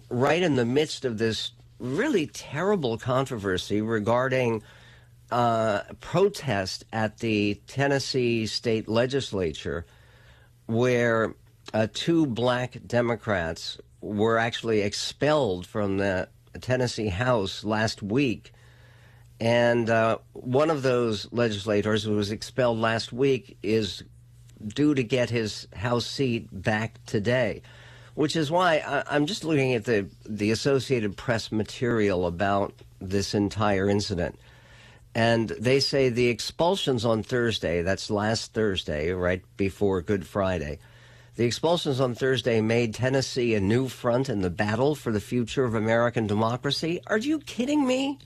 right 0.10 0.42
in 0.42 0.56
the 0.56 0.66
midst 0.66 1.06
of 1.06 1.18
this 1.18 1.52
really 1.80 2.28
terrible 2.28 2.98
controversy 2.98 3.82
regarding 3.82 4.64
uh, 5.32 5.82
protest 6.00 6.86
at 6.94 7.20
the 7.20 7.60
Tennessee 7.68 8.46
state 8.46 8.88
legislature 8.88 9.86
where 10.68 11.34
uh, 11.74 11.88
two 11.94 12.26
black 12.26 12.78
Democrats 12.86 13.78
were 14.02 14.38
actually 14.38 14.82
expelled 14.82 15.66
from 15.66 15.98
the 15.98 16.30
Tennessee 16.62 17.08
House 17.08 17.64
last 17.64 18.02
week. 18.02 18.54
And 19.40 19.90
uh, 19.90 20.18
one 20.34 20.70
of 20.70 20.82
those 20.82 21.32
legislators 21.32 22.04
who 22.04 22.16
was 22.16 22.32
expelled 22.32 22.80
last 22.80 23.14
week 23.14 23.58
is 23.62 24.04
due 24.66 24.96
to 24.96 25.04
get 25.04 25.30
his 25.30 25.68
House 25.76 26.08
seat 26.08 26.48
back 26.52 27.00
today, 27.06 27.62
which 28.16 28.36
is 28.36 28.50
why 28.50 28.78
I, 28.78 29.16
am 29.16 29.28
just 29.28 29.44
looking 29.44 29.74
at 29.74 29.86
the, 29.86 30.08
the 30.26 30.52
Associated 30.52 31.16
Press 31.16 31.52
material 31.52 32.26
about 32.26 32.74
this 33.00 33.36
entire 33.36 33.90
incident. 33.90 34.40
And 35.16 35.50
they 35.50 35.80
say 35.80 36.10
the 36.10 36.28
expulsions 36.28 37.04
on 37.06 37.24
Thursday, 37.24 37.82
that's 37.82 38.12
last 38.12 38.54
Thursday, 38.54 39.12
right 39.12 39.42
before 39.58 40.02
Good 40.02 40.28
Friday, 40.28 40.80
the 41.36 41.46
expulsions 41.46 42.00
on 42.00 42.16
Thursday 42.16 42.62
made 42.62 42.94
Tennessee 42.94 43.54
a 43.56 43.60
new 43.60 43.88
front 43.88 44.30
in 44.30 44.42
the 44.42 44.50
battle 44.50 44.96
for 44.96 45.12
the 45.12 45.22
future 45.22 45.64
of 45.64 45.76
American 45.76 46.28
democracy. 46.28 47.02
Are 47.08 47.18
you 47.18 47.40
kidding 47.40 47.86
me? 47.86 48.20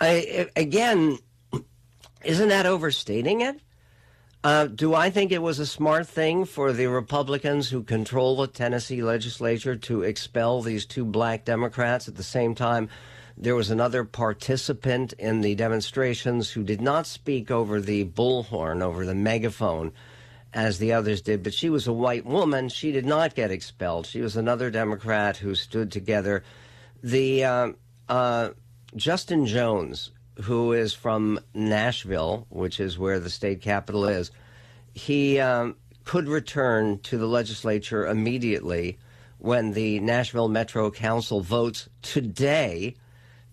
I, 0.00 0.48
again, 0.56 1.18
isn't 2.24 2.48
that 2.48 2.66
overstating 2.66 3.42
it? 3.42 3.60
Uh, 4.42 4.66
do 4.66 4.92
I 4.92 5.08
think 5.08 5.32
it 5.32 5.40
was 5.40 5.58
a 5.58 5.66
smart 5.66 6.06
thing 6.06 6.44
for 6.44 6.72
the 6.72 6.86
Republicans 6.88 7.70
who 7.70 7.82
control 7.82 8.36
the 8.36 8.46
Tennessee 8.46 9.02
legislature 9.02 9.74
to 9.76 10.02
expel 10.02 10.60
these 10.60 10.84
two 10.84 11.04
black 11.04 11.46
Democrats 11.46 12.08
at 12.08 12.16
the 12.16 12.22
same 12.22 12.54
time? 12.54 12.90
There 13.36 13.56
was 13.56 13.70
another 13.70 14.04
participant 14.04 15.12
in 15.14 15.40
the 15.40 15.56
demonstrations 15.56 16.50
who 16.50 16.62
did 16.62 16.80
not 16.80 17.06
speak 17.06 17.50
over 17.50 17.80
the 17.80 18.04
bullhorn, 18.04 18.80
over 18.80 19.04
the 19.04 19.14
megaphone, 19.14 19.92
as 20.52 20.78
the 20.78 20.92
others 20.92 21.20
did, 21.20 21.42
but 21.42 21.52
she 21.52 21.68
was 21.68 21.88
a 21.88 21.92
white 21.92 22.24
woman. 22.24 22.68
She 22.68 22.92
did 22.92 23.04
not 23.04 23.34
get 23.34 23.50
expelled. 23.50 24.06
She 24.06 24.20
was 24.20 24.36
another 24.36 24.70
Democrat 24.70 25.36
who 25.36 25.56
stood 25.56 25.90
together. 25.90 26.44
The 27.02 27.44
uh, 27.44 27.72
uh, 28.08 28.50
Justin 28.94 29.46
Jones, 29.46 30.12
who 30.42 30.72
is 30.72 30.94
from 30.94 31.40
Nashville, 31.54 32.46
which 32.50 32.78
is 32.78 33.00
where 33.00 33.18
the 33.18 33.30
state 33.30 33.60
capital 33.60 34.06
is, 34.06 34.30
he 34.92 35.40
um, 35.40 35.74
could 36.04 36.28
return 36.28 37.00
to 37.00 37.18
the 37.18 37.26
legislature 37.26 38.06
immediately 38.06 38.96
when 39.38 39.72
the 39.72 39.98
Nashville 39.98 40.48
Metro 40.48 40.92
Council 40.92 41.40
votes 41.40 41.88
today 42.00 42.94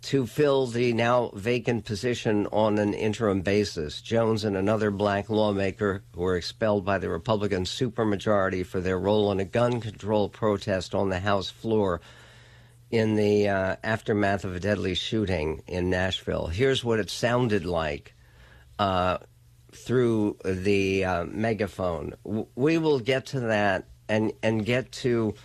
to 0.01 0.25
fill 0.25 0.65
the 0.65 0.93
now 0.93 1.29
vacant 1.33 1.85
position 1.85 2.47
on 2.51 2.79
an 2.79 2.93
interim 2.93 3.41
basis. 3.41 4.01
Jones 4.01 4.43
and 4.43 4.57
another 4.57 4.89
black 4.89 5.29
lawmaker 5.29 6.03
were 6.15 6.35
expelled 6.35 6.83
by 6.83 6.97
the 6.97 7.09
Republican 7.09 7.65
supermajority 7.65 8.65
for 8.65 8.81
their 8.81 8.97
role 8.97 9.31
in 9.31 9.39
a 9.39 9.45
gun 9.45 9.79
control 9.79 10.27
protest 10.27 10.95
on 10.95 11.09
the 11.09 11.19
House 11.19 11.49
floor 11.49 12.01
in 12.89 13.15
the 13.15 13.47
uh, 13.47 13.75
aftermath 13.83 14.43
of 14.43 14.55
a 14.55 14.59
deadly 14.59 14.95
shooting 14.95 15.61
in 15.67 15.89
Nashville. 15.89 16.47
Here's 16.47 16.83
what 16.83 16.99
it 16.99 17.09
sounded 17.09 17.65
like 17.65 18.13
uh, 18.79 19.19
through 19.71 20.37
the 20.43 21.05
uh, 21.05 21.25
megaphone. 21.25 22.15
We 22.55 22.77
will 22.79 22.99
get 22.99 23.27
to 23.27 23.41
that 23.41 23.85
and 24.09 24.33
and 24.43 24.65
get 24.65 24.91
to 24.91 25.35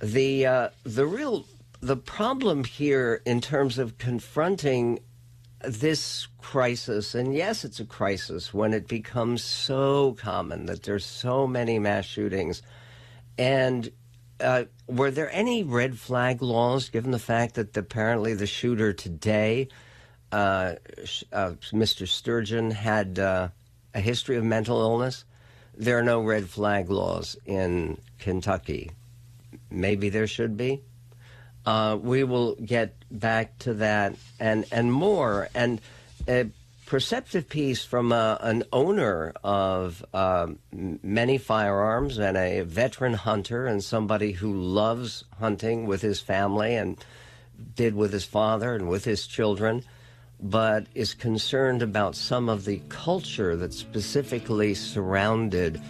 the 0.00 0.46
uh, 0.46 0.68
the 0.82 1.06
real 1.06 1.46
the 1.82 1.96
problem 1.96 2.62
here 2.62 3.20
in 3.26 3.40
terms 3.40 3.76
of 3.76 3.98
confronting 3.98 5.00
this 5.62 6.28
crisis, 6.40 7.14
and 7.14 7.34
yes, 7.34 7.64
it's 7.64 7.80
a 7.80 7.84
crisis 7.84 8.54
when 8.54 8.72
it 8.72 8.86
becomes 8.86 9.42
so 9.42 10.16
common 10.20 10.66
that 10.66 10.84
there's 10.84 11.04
so 11.04 11.46
many 11.46 11.80
mass 11.80 12.04
shootings. 12.04 12.62
And 13.36 13.90
uh, 14.40 14.64
were 14.86 15.10
there 15.10 15.30
any 15.32 15.64
red 15.64 15.98
flag 15.98 16.40
laws, 16.40 16.88
given 16.88 17.10
the 17.10 17.18
fact 17.18 17.56
that 17.56 17.76
apparently 17.76 18.34
the 18.34 18.46
shooter 18.46 18.92
today, 18.92 19.68
uh, 20.30 20.74
uh, 21.32 21.52
Mr. 21.72 22.06
Sturgeon, 22.06 22.70
had 22.70 23.18
uh, 23.18 23.48
a 23.92 24.00
history 24.00 24.36
of 24.36 24.44
mental 24.44 24.80
illness? 24.80 25.24
There 25.76 25.98
are 25.98 26.02
no 26.02 26.20
red 26.20 26.48
flag 26.48 26.90
laws 26.90 27.36
in 27.44 27.98
Kentucky. 28.20 28.92
Maybe 29.68 30.10
there 30.10 30.28
should 30.28 30.56
be. 30.56 30.82
Uh, 31.64 31.96
we 32.00 32.24
will 32.24 32.54
get 32.56 32.94
back 33.10 33.58
to 33.60 33.74
that 33.74 34.14
and 34.40 34.64
and 34.72 34.92
more. 34.92 35.48
And 35.54 35.80
a 36.28 36.50
perceptive 36.92 37.48
piece 37.48 37.84
from 37.84 38.12
uh, 38.12 38.36
an 38.40 38.64
owner 38.72 39.32
of 39.42 40.04
uh, 40.12 40.46
many 40.72 41.38
firearms 41.38 42.18
and 42.18 42.36
a 42.36 42.60
veteran 42.60 43.14
hunter 43.14 43.66
and 43.66 43.82
somebody 43.82 44.32
who 44.32 44.52
loves 44.52 45.24
hunting 45.38 45.86
with 45.86 46.02
his 46.02 46.20
family 46.20 46.74
and 46.74 47.02
did 47.76 47.94
with 47.94 48.12
his 48.12 48.24
father 48.24 48.74
and 48.74 48.88
with 48.88 49.04
his 49.04 49.26
children, 49.26 49.82
but 50.38 50.86
is 50.94 51.14
concerned 51.14 51.80
about 51.80 52.14
some 52.14 52.48
of 52.48 52.64
the 52.64 52.82
culture 52.88 53.56
that 53.56 53.72
specifically 53.72 54.74
surrounded 54.74 55.80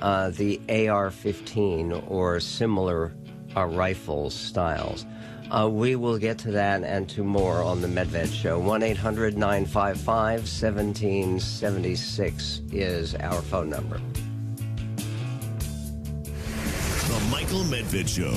uh, 0.00 0.30
the 0.30 0.60
AR 0.88 1.10
15 1.10 1.92
or 2.08 2.40
similar 2.40 3.12
uh, 3.56 3.66
rifle 3.66 4.30
styles. 4.30 5.04
Uh, 5.50 5.68
we 5.68 5.96
will 5.96 6.16
get 6.16 6.38
to 6.38 6.52
that 6.52 6.84
and 6.84 7.08
to 7.08 7.24
more 7.24 7.60
on 7.62 7.82
the 7.82 7.88
Medved 7.88 8.32
Show. 8.32 8.60
1 8.60 8.84
800 8.84 9.36
955 9.36 10.40
1776 10.40 12.60
is 12.72 13.16
our 13.16 13.42
phone 13.42 13.68
number. 13.68 14.00
The 17.08 17.20
Michael 17.30 17.64
Medved 17.64 18.08
Show. 18.08 18.36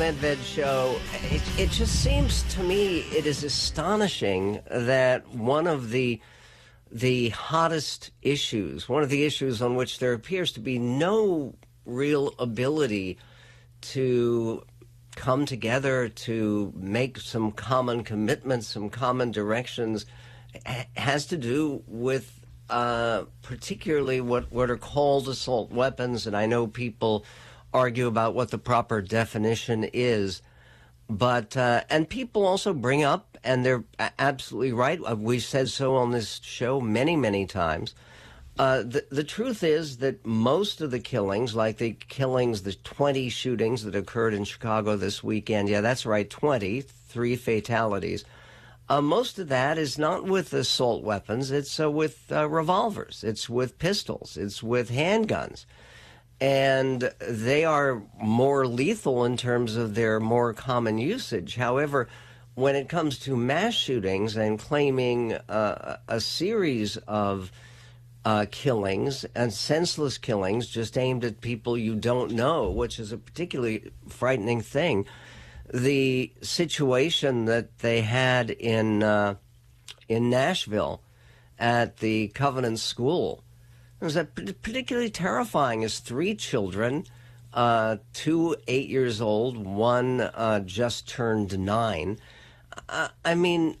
Medved 0.00 0.42
show, 0.42 0.98
it, 1.24 1.42
it 1.58 1.70
just 1.70 2.02
seems 2.02 2.42
to 2.54 2.62
me 2.62 3.00
it 3.14 3.26
is 3.26 3.44
astonishing 3.44 4.58
that 4.70 5.28
one 5.28 5.66
of 5.66 5.90
the 5.90 6.18
the 6.90 7.28
hottest 7.28 8.10
issues, 8.22 8.88
one 8.88 9.02
of 9.02 9.10
the 9.10 9.24
issues 9.24 9.60
on 9.60 9.74
which 9.74 9.98
there 9.98 10.14
appears 10.14 10.52
to 10.52 10.60
be 10.60 10.78
no 10.78 11.54
real 11.84 12.32
ability 12.38 13.18
to 13.82 14.64
come 15.16 15.44
together 15.44 16.08
to 16.08 16.72
make 16.74 17.18
some 17.18 17.52
common 17.52 18.02
commitments, 18.02 18.68
some 18.68 18.88
common 18.88 19.30
directions, 19.30 20.06
has 20.96 21.26
to 21.26 21.36
do 21.36 21.82
with 21.86 22.40
uh, 22.70 23.24
particularly 23.42 24.22
what, 24.22 24.50
what 24.50 24.70
are 24.70 24.78
called 24.78 25.28
assault 25.28 25.70
weapons. 25.70 26.26
And 26.26 26.34
I 26.34 26.46
know 26.46 26.66
people 26.66 27.26
argue 27.72 28.06
about 28.06 28.34
what 28.34 28.50
the 28.50 28.58
proper 28.58 29.00
definition 29.00 29.88
is. 29.92 30.42
But, 31.08 31.56
uh, 31.56 31.82
and 31.90 32.08
people 32.08 32.46
also 32.46 32.72
bring 32.72 33.02
up, 33.02 33.36
and 33.42 33.64
they're 33.64 33.84
absolutely 34.18 34.72
right, 34.72 35.00
uh, 35.08 35.16
we've 35.16 35.42
said 35.42 35.68
so 35.68 35.96
on 35.96 36.12
this 36.12 36.40
show 36.42 36.80
many, 36.80 37.16
many 37.16 37.46
times. 37.46 37.94
Uh, 38.58 38.82
the, 38.82 39.04
the 39.10 39.24
truth 39.24 39.62
is 39.62 39.98
that 39.98 40.24
most 40.26 40.80
of 40.80 40.90
the 40.90 41.00
killings, 41.00 41.54
like 41.54 41.78
the 41.78 41.92
killings, 42.08 42.62
the 42.62 42.74
20 42.74 43.28
shootings 43.28 43.84
that 43.84 43.94
occurred 43.94 44.34
in 44.34 44.44
Chicago 44.44 44.96
this 44.96 45.24
weekend, 45.24 45.68
yeah, 45.68 45.80
that's 45.80 46.04
right, 46.04 46.28
20, 46.28 46.82
three 46.82 47.36
fatalities. 47.36 48.24
Uh, 48.88 49.00
most 49.00 49.38
of 49.38 49.48
that 49.48 49.78
is 49.78 49.98
not 49.98 50.24
with 50.24 50.52
assault 50.52 51.02
weapons. 51.02 51.50
It's 51.50 51.80
uh, 51.80 51.90
with 51.90 52.30
uh, 52.30 52.48
revolvers. 52.48 53.24
It's 53.24 53.48
with 53.48 53.78
pistols. 53.78 54.36
It's 54.36 54.62
with 54.62 54.90
handguns 54.90 55.64
and 56.40 57.12
they 57.20 57.64
are 57.64 58.02
more 58.18 58.66
lethal 58.66 59.24
in 59.24 59.36
terms 59.36 59.76
of 59.76 59.94
their 59.94 60.18
more 60.20 60.54
common 60.54 60.98
usage. 60.98 61.56
However, 61.56 62.08
when 62.54 62.76
it 62.76 62.88
comes 62.88 63.18
to 63.20 63.36
mass 63.36 63.74
shootings 63.74 64.36
and 64.36 64.58
claiming 64.58 65.34
uh, 65.34 65.98
a 66.08 66.20
series 66.20 66.96
of 66.98 67.52
uh, 68.24 68.46
killings 68.50 69.24
and 69.34 69.52
senseless 69.52 70.18
killings 70.18 70.66
just 70.68 70.98
aimed 70.98 71.24
at 71.24 71.40
people 71.40 71.76
you 71.76 71.94
don't 71.94 72.32
know, 72.32 72.70
which 72.70 72.98
is 72.98 73.12
a 73.12 73.18
particularly 73.18 73.90
frightening 74.08 74.60
thing, 74.60 75.06
the 75.72 76.32
situation 76.42 77.44
that 77.46 77.78
they 77.78 78.00
had 78.00 78.50
in 78.50 79.02
uh, 79.02 79.34
in 80.08 80.28
Nashville 80.28 81.00
at 81.58 81.98
the 81.98 82.28
Covenant 82.28 82.78
School 82.78 83.44
was 84.00 84.14
that 84.14 84.34
particularly 84.34 85.10
terrifying 85.10 85.82
is 85.82 85.98
three 85.98 86.34
children, 86.34 87.04
uh, 87.52 87.98
two 88.12 88.56
eight 88.66 88.88
years 88.88 89.20
old, 89.20 89.56
one 89.58 90.20
uh, 90.20 90.60
just 90.60 91.08
turned 91.08 91.58
nine. 91.58 92.18
Uh, 92.88 93.08
I 93.24 93.34
mean, 93.34 93.76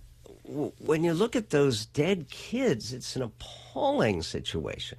w- 0.46 0.72
when 0.78 1.04
you 1.04 1.14
look 1.14 1.36
at 1.36 1.50
those 1.50 1.86
dead 1.86 2.28
kids, 2.28 2.92
it's 2.92 3.16
an 3.16 3.22
appalling 3.22 4.22
situation. 4.22 4.98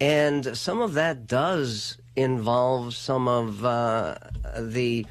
And 0.00 0.56
some 0.56 0.80
of 0.80 0.94
that 0.94 1.26
does 1.26 1.96
involve 2.16 2.94
some 2.94 3.28
of 3.28 3.64
uh, 3.64 4.16
the 4.58 5.06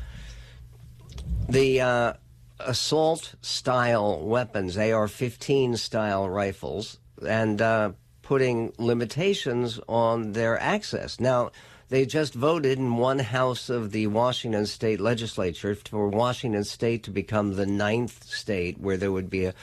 the 1.47 1.81
uh, 1.81 2.13
assault 2.59 3.35
style 3.41 4.19
weapons, 4.19 4.77
AR 4.77 5.07
15 5.07 5.77
style 5.77 6.29
rifles, 6.29 6.99
and 7.25 7.61
uh, 7.61 7.91
putting 8.31 8.71
limitations 8.77 9.77
on 9.89 10.31
their 10.31 10.57
access. 10.57 11.19
Now, 11.19 11.51
they 11.89 12.05
just 12.05 12.33
voted 12.33 12.79
in 12.79 12.95
one 12.95 13.19
house 13.19 13.69
of 13.69 13.91
the 13.91 14.07
Washington 14.07 14.65
state 14.67 15.01
legislature 15.01 15.75
for 15.75 16.07
Washington 16.07 16.63
state 16.63 17.03
to 17.03 17.11
become 17.11 17.55
the 17.57 17.65
ninth 17.65 18.23
state 18.23 18.79
where 18.79 18.95
there 18.95 19.11
would 19.11 19.29
be 19.29 19.43
a 19.43 19.53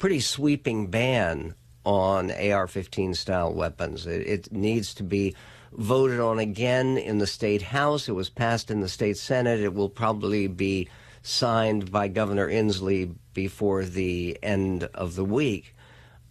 pretty 0.00 0.18
sweeping 0.18 0.88
ban 0.88 1.54
on 1.84 2.32
AR 2.32 2.66
15 2.66 3.14
style 3.14 3.54
weapons. 3.54 4.04
It, 4.04 4.26
it, 4.26 4.52
needs 4.52 4.94
to 4.94 5.04
be 5.04 5.36
voted 5.70 6.18
on 6.18 6.40
again 6.40 6.98
in 6.98 7.18
the 7.18 7.26
state 7.28 7.62
house. 7.62 8.08
It 8.08 8.16
was 8.16 8.30
passed 8.30 8.68
in 8.68 8.80
the 8.80 8.88
state 8.88 9.16
senate. 9.16 9.60
It 9.60 9.74
will 9.74 9.88
probably 9.88 10.48
be 10.48 10.88
signed 11.22 11.92
by 11.92 12.08
Governor 12.08 12.48
Inslee 12.48 13.14
before 13.32 13.84
the 13.84 14.36
end 14.42 14.88
of 14.92 15.14
the 15.14 15.24
week. 15.24 15.76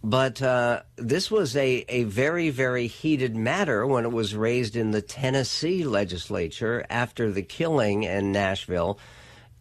But 0.08 0.42
uh, 0.42 0.84
this 0.96 1.30
was 1.30 1.58
a, 1.58 1.84
a 1.90 2.06
very, 2.06 2.50
very 2.50 2.88
heated 2.88 3.36
matter 3.36 3.86
when 3.86 4.06
it 4.06 4.12
was 4.14 4.34
raised 4.34 4.78
in 4.78 4.92
the 4.92 5.02
Tennessee 5.02 5.84
legislature 5.84 6.86
after 6.90 7.30
the 7.30 7.42
killing 7.42 8.04
in 8.04 8.32
Nashville. 8.32 9.00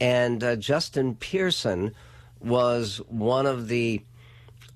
And 0.00 0.44
uh, 0.44 0.54
Justin 0.54 1.16
Pearson 1.16 1.96
was 2.38 2.98
one 3.09 3.46
of 3.46 3.66
the 3.66 4.04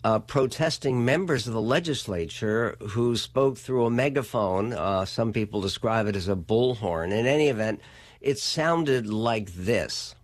uh, 0.02 0.18
protesting 0.18 1.04
members 1.04 1.46
of 1.46 1.52
the 1.52 1.62
legislature 1.62 2.76
who 2.80 3.16
spoke 3.16 3.56
through 3.56 3.86
a 3.86 3.90
megaphone. 3.90 4.72
Uh, 4.72 5.04
some 5.04 5.32
people 5.32 5.60
describe 5.60 6.08
it 6.08 6.16
as 6.16 6.28
a 6.28 6.34
bullhorn. 6.34 7.12
In 7.12 7.26
any 7.26 7.46
event, 7.46 7.80
it 8.20 8.40
sounded 8.40 9.06
like 9.06 9.52
this. 9.54 10.16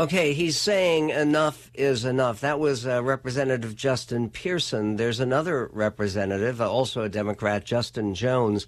Okay, 0.00 0.32
he's 0.32 0.56
saying 0.56 1.10
enough 1.10 1.70
is 1.74 2.06
enough. 2.06 2.40
That 2.40 2.58
was 2.58 2.86
uh, 2.86 3.02
Representative 3.02 3.76
Justin 3.76 4.30
Pearson. 4.30 4.96
There's 4.96 5.20
another 5.20 5.68
representative, 5.74 6.62
uh, 6.62 6.72
also 6.72 7.02
a 7.02 7.10
Democrat, 7.10 7.66
Justin 7.66 8.14
Jones. 8.14 8.66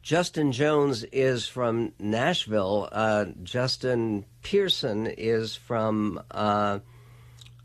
Justin 0.00 0.52
Jones 0.52 1.04
is 1.12 1.46
from 1.46 1.92
Nashville. 1.98 2.88
Uh, 2.90 3.26
Justin 3.42 4.24
Pearson 4.42 5.06
is 5.06 5.54
from 5.54 6.18
uh, 6.30 6.78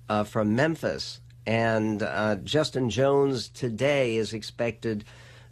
uh, 0.10 0.26
from 0.26 0.54
Memphis, 0.54 1.22
and 1.48 2.04
uh, 2.04 2.36
Justin 2.44 2.90
Jones 2.90 3.48
today 3.48 4.18
is 4.18 4.34
expected. 4.34 5.06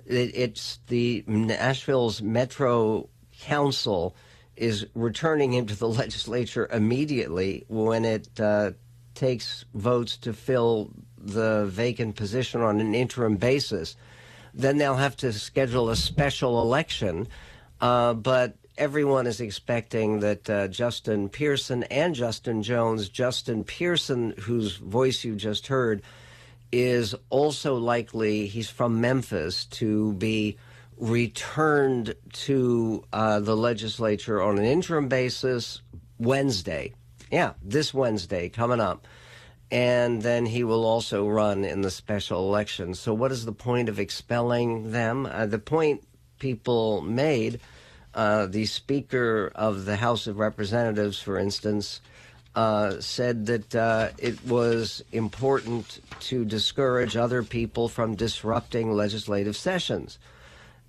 It, 0.06 0.36
it's 0.36 0.80
the 0.88 1.24
Nashville's 1.28 2.22
Metro 2.22 3.08
Council 3.40 4.18
is 4.56 4.86
returning 4.94 5.54
him 5.54 5.66
to 5.68 5.76
the 5.76 5.88
legislature 6.02 6.68
immediately 6.72 7.66
when 7.68 8.06
it 8.06 8.28
uh, 8.40 8.72
takes 9.16 9.66
votes 9.74 10.18
to 10.18 10.34
fill 10.34 10.92
the 11.18 11.66
vacant 11.68 12.16
position 12.16 12.62
on 12.62 12.80
an 12.80 12.94
interim 12.94 13.38
basis. 13.38 13.96
Then 14.54 14.78
they'll 14.78 14.96
have 14.96 15.18
to 15.18 15.34
schedule 15.34 15.90
a 15.90 15.96
special 15.96 16.62
election. 16.62 17.28
Uh, 17.82 18.14
but 18.14 18.56
everyone 18.78 19.28
is 19.28 19.42
expecting 19.42 20.20
that 20.22 20.50
uh, 20.50 20.68
Justin 20.68 21.30
Pearson 21.30 21.84
and 21.84 22.16
Justin 22.16 22.64
Jones, 22.64 23.10
Justin 23.10 23.64
Pearson, 23.64 24.34
whose 24.40 24.78
voice 24.78 25.24
you 25.24 25.36
just 25.36 25.68
heard, 25.68 26.02
is 26.72 27.14
also 27.30 27.76
likely, 27.76 28.48
he's 28.48 28.70
from 28.70 29.00
Memphis, 29.00 29.66
to 29.66 30.14
be 30.14 30.58
returned 31.04 32.16
to 32.32 33.04
uh, 33.12 33.42
the 33.42 33.58
legislature 33.58 34.42
on 34.42 34.58
an 34.58 34.64
interim 34.64 35.10
basis 35.10 35.82
Wednesday. 36.18 36.94
Yeah, 37.30 37.54
this 37.62 37.94
Wednesday 37.94 38.48
coming 38.48 38.80
up. 38.80 39.06
And 39.70 40.22
then 40.22 40.46
he 40.46 40.64
will 40.64 40.86
also 40.86 41.28
run 41.28 41.66
in 41.66 41.82
the 41.82 41.92
special 41.92 42.48
election. 42.48 42.94
So, 42.94 43.14
what 43.14 43.34
is 43.34 43.44
the 43.44 43.52
point 43.52 43.90
of 43.90 44.00
expelling 44.00 44.92
them? 44.92 45.26
Uh, 45.26 45.46
the 45.46 45.60
point 45.60 46.08
people 46.40 47.02
made, 47.02 47.60
uh, 48.14 48.46
the 48.46 48.66
Speaker 48.66 49.52
of 49.56 49.84
the 49.84 49.98
House 49.98 50.28
of 50.28 50.38
Representatives, 50.38 51.20
for 51.20 51.38
instance, 51.38 52.00
uh, 52.56 53.02
said 53.02 53.48
that 53.48 53.76
uh, 53.76 54.10
it 54.20 54.46
was 54.46 55.04
important 55.12 56.00
to 56.22 56.46
discourage 56.46 57.18
other 57.18 57.44
people 57.44 57.90
from 57.90 58.16
disrupting 58.16 58.94
legislative 58.94 59.58
sessions 59.58 60.18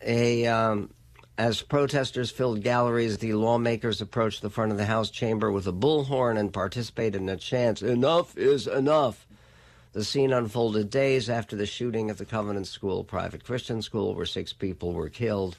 a 0.04 0.46
um, 0.46 0.90
as 1.36 1.62
protesters 1.62 2.30
filled 2.30 2.62
galleries, 2.62 3.18
the 3.18 3.34
lawmakers 3.34 4.00
approached 4.00 4.40
the 4.40 4.50
front 4.50 4.70
of 4.70 4.78
the 4.78 4.84
House 4.84 5.10
chamber 5.10 5.50
with 5.50 5.66
a 5.66 5.72
bullhorn 5.72 6.38
and 6.38 6.52
participated 6.52 7.20
in 7.20 7.28
a 7.28 7.36
chant, 7.36 7.82
Enough 7.82 8.38
is 8.38 8.68
enough. 8.68 9.26
The 9.92 10.04
scene 10.04 10.32
unfolded 10.32 10.90
days 10.90 11.28
after 11.30 11.56
the 11.56 11.66
shooting 11.66 12.10
at 12.10 12.18
the 12.18 12.24
Covenant 12.24 12.66
School, 12.66 13.04
private 13.04 13.44
Christian 13.44 13.82
school, 13.82 14.14
where 14.14 14.26
six 14.26 14.52
people 14.52 14.92
were 14.92 15.08
killed. 15.08 15.56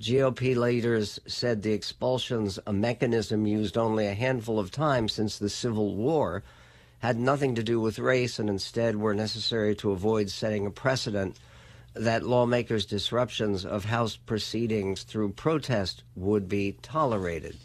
GOP 0.00 0.56
leaders 0.56 1.20
said 1.26 1.62
the 1.62 1.72
expulsions, 1.72 2.58
a 2.66 2.72
mechanism 2.72 3.46
used 3.46 3.76
only 3.76 4.06
a 4.06 4.14
handful 4.14 4.58
of 4.58 4.70
times 4.70 5.12
since 5.12 5.38
the 5.38 5.50
Civil 5.50 5.94
War, 5.94 6.42
had 7.00 7.18
nothing 7.18 7.54
to 7.54 7.62
do 7.62 7.80
with 7.80 7.98
race 7.98 8.38
and 8.38 8.48
instead 8.48 8.96
were 8.96 9.14
necessary 9.14 9.74
to 9.76 9.90
avoid 9.90 10.30
setting 10.30 10.66
a 10.66 10.70
precedent 10.70 11.36
that 11.94 12.22
lawmakers' 12.22 12.86
disruptions 12.86 13.64
of 13.64 13.84
House 13.84 14.16
proceedings 14.16 15.02
through 15.02 15.32
protest 15.32 16.02
would 16.14 16.48
be 16.48 16.76
tolerated. 16.82 17.56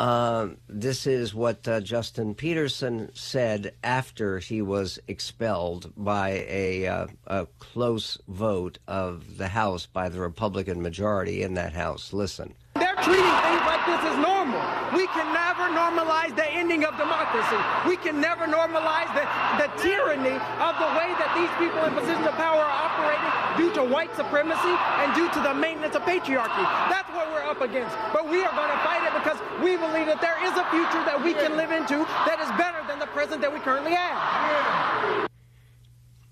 Uh, 0.00 0.50
this 0.68 1.08
is 1.08 1.34
what 1.34 1.66
uh, 1.66 1.80
Justin 1.80 2.34
Pearson 2.34 3.10
said 3.14 3.74
after 3.82 4.38
he 4.38 4.62
was 4.62 5.00
expelled 5.08 5.92
by 5.96 6.44
a, 6.48 6.86
uh, 6.86 7.06
a, 7.26 7.46
close 7.58 8.16
vote 8.28 8.78
of 8.86 9.38
the 9.38 9.48
House 9.48 9.86
by 9.86 10.08
the 10.08 10.20
Republican 10.20 10.80
majority 10.82 11.42
in 11.42 11.54
that 11.54 11.72
House. 11.72 12.12
Listen. 12.12 12.54
They're 12.76 12.94
treating 12.94 13.24
things 13.24 13.62
like 13.66 13.86
this 13.86 14.04
as 14.04 14.18
normal. 14.18 14.57
We 14.94 15.06
can 15.12 15.28
never 15.36 15.68
normalize 15.68 16.34
the 16.34 16.48
ending 16.48 16.84
of 16.84 16.96
democracy. 16.96 17.60
We 17.86 17.96
can 17.96 18.20
never 18.20 18.46
normalize 18.46 19.12
the, 19.12 19.24
the 19.60 19.68
tyranny 19.76 20.36
of 20.64 20.72
the 20.80 20.90
way 20.96 21.12
that 21.20 21.28
these 21.36 21.52
people 21.60 21.84
in 21.84 21.92
positions 21.92 22.24
of 22.24 22.32
power 22.40 22.64
are 22.64 22.78
operating 22.88 23.28
due 23.60 23.72
to 23.74 23.84
white 23.84 24.14
supremacy 24.16 24.74
and 25.04 25.12
due 25.14 25.28
to 25.36 25.40
the 25.40 25.52
maintenance 25.52 25.94
of 25.94 26.02
patriarchy. 26.02 26.64
That's 26.88 27.08
what 27.12 27.28
we're 27.28 27.44
up 27.44 27.60
against. 27.60 27.96
But 28.12 28.30
we 28.30 28.40
are 28.40 28.54
going 28.56 28.72
to 28.72 28.80
fight 28.80 29.04
it 29.04 29.12
because 29.12 29.36
we 29.60 29.76
believe 29.76 30.06
that 30.08 30.20
there 30.24 30.40
is 30.40 30.56
a 30.56 30.64
future 30.72 31.04
that 31.04 31.20
we 31.22 31.34
can 31.34 31.56
live 31.56 31.70
into 31.70 32.04
that 32.24 32.40
is 32.40 32.48
better 32.56 32.80
than 32.88 32.98
the 32.98 33.10
present 33.12 33.42
that 33.42 33.52
we 33.52 33.60
currently 33.60 33.92
have. 33.92 35.28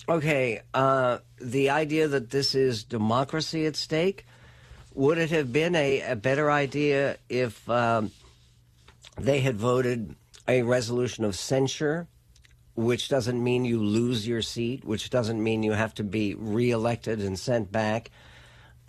Okay, 0.08 0.62
uh, 0.72 1.18
the 1.40 1.70
idea 1.70 2.08
that 2.08 2.30
this 2.30 2.54
is 2.54 2.84
democracy 2.84 3.66
at 3.66 3.76
stake 3.76 4.24
would 4.94 5.18
it 5.18 5.30
have 5.30 5.52
been 5.52 5.74
a, 5.74 6.00
a 6.00 6.16
better 6.16 6.50
idea 6.50 7.18
if 7.28 7.68
um, 7.68 8.12
they 9.18 9.40
had 9.40 9.56
voted 9.56 10.14
a 10.48 10.62
resolution 10.62 11.24
of 11.24 11.36
censure, 11.36 12.06
which 12.74 13.08
doesn't 13.08 13.42
mean 13.42 13.64
you 13.64 13.82
lose 13.82 14.28
your 14.28 14.42
seat, 14.42 14.84
which 14.84 15.10
doesn't 15.10 15.42
mean 15.42 15.62
you 15.62 15.72
have 15.72 15.94
to 15.94 16.04
be 16.04 16.34
reelected 16.34 17.20
and 17.20 17.38
sent 17.38 17.72
back? 17.72 18.10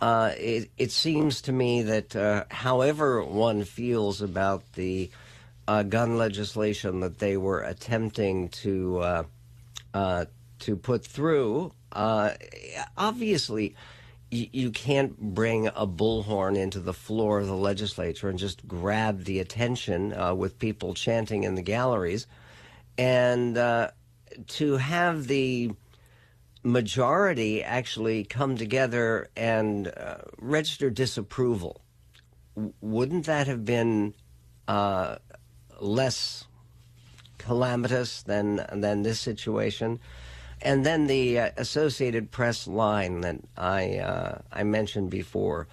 Uh, 0.00 0.32
it, 0.36 0.70
it, 0.78 0.92
seems 0.92 1.42
to 1.42 1.52
me 1.52 1.82
that 1.82 2.14
uh, 2.14 2.44
however 2.50 3.24
one 3.24 3.64
feels 3.64 4.22
about 4.22 4.62
the 4.74 5.10
uh, 5.66 5.82
gun 5.82 6.16
legislation 6.16 7.00
that 7.00 7.18
they 7.18 7.36
were 7.36 7.62
attempting 7.62 8.48
to 8.48 8.98
uh, 8.98 9.22
uh, 9.92 10.24
to 10.60 10.76
put 10.76 11.04
through, 11.04 11.72
uh, 11.92 12.30
obviously 12.96 13.74
you, 14.30 14.70
can't 14.70 15.18
bring 15.18 15.68
a 15.68 15.86
bullhorn 15.86 16.56
into 16.56 16.80
the 16.80 16.92
floor 16.92 17.38
of 17.38 17.46
the 17.46 17.56
legislature 17.56 18.28
and 18.28 18.38
just 18.38 18.66
grab 18.68 19.24
the 19.24 19.40
attention 19.40 20.12
uh, 20.12 20.34
with 20.34 20.58
people 20.58 20.94
chanting 20.94 21.44
in 21.44 21.54
the 21.54 21.62
galleries. 21.62 22.26
And 22.98 23.56
uh, 23.56 23.90
to 24.48 24.76
have 24.76 25.26
the 25.28 25.70
majority 26.62 27.62
actually 27.62 28.24
come 28.24 28.56
together 28.56 29.28
and 29.36 29.88
uh, 29.88 30.18
register 30.38 30.90
disapproval, 30.90 31.80
wouldn't 32.80 33.26
that 33.26 33.46
have 33.46 33.64
been 33.64 34.14
uh, 34.66 35.16
less 35.80 36.44
calamitous 37.38 38.22
than 38.22 38.66
than 38.72 39.02
this 39.02 39.20
situation? 39.20 40.00
And 40.60 40.84
then 40.84 41.06
the 41.06 41.38
uh, 41.38 41.50
Associated 41.56 42.30
Press 42.30 42.66
line 42.66 43.20
that 43.20 43.36
I 43.56 43.98
uh, 43.98 44.38
I 44.52 44.64
mentioned 44.64 45.10
before, 45.10 45.68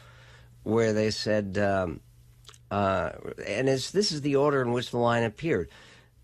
where 0.63 0.93
they 0.93 1.11
said, 1.11 1.57
um, 1.57 2.01
uh, 2.69 3.11
and 3.47 3.67
this 3.67 4.11
is 4.11 4.21
the 4.21 4.35
order 4.35 4.61
in 4.61 4.71
which 4.71 4.91
the 4.91 4.97
line 4.97 5.23
appeared. 5.23 5.69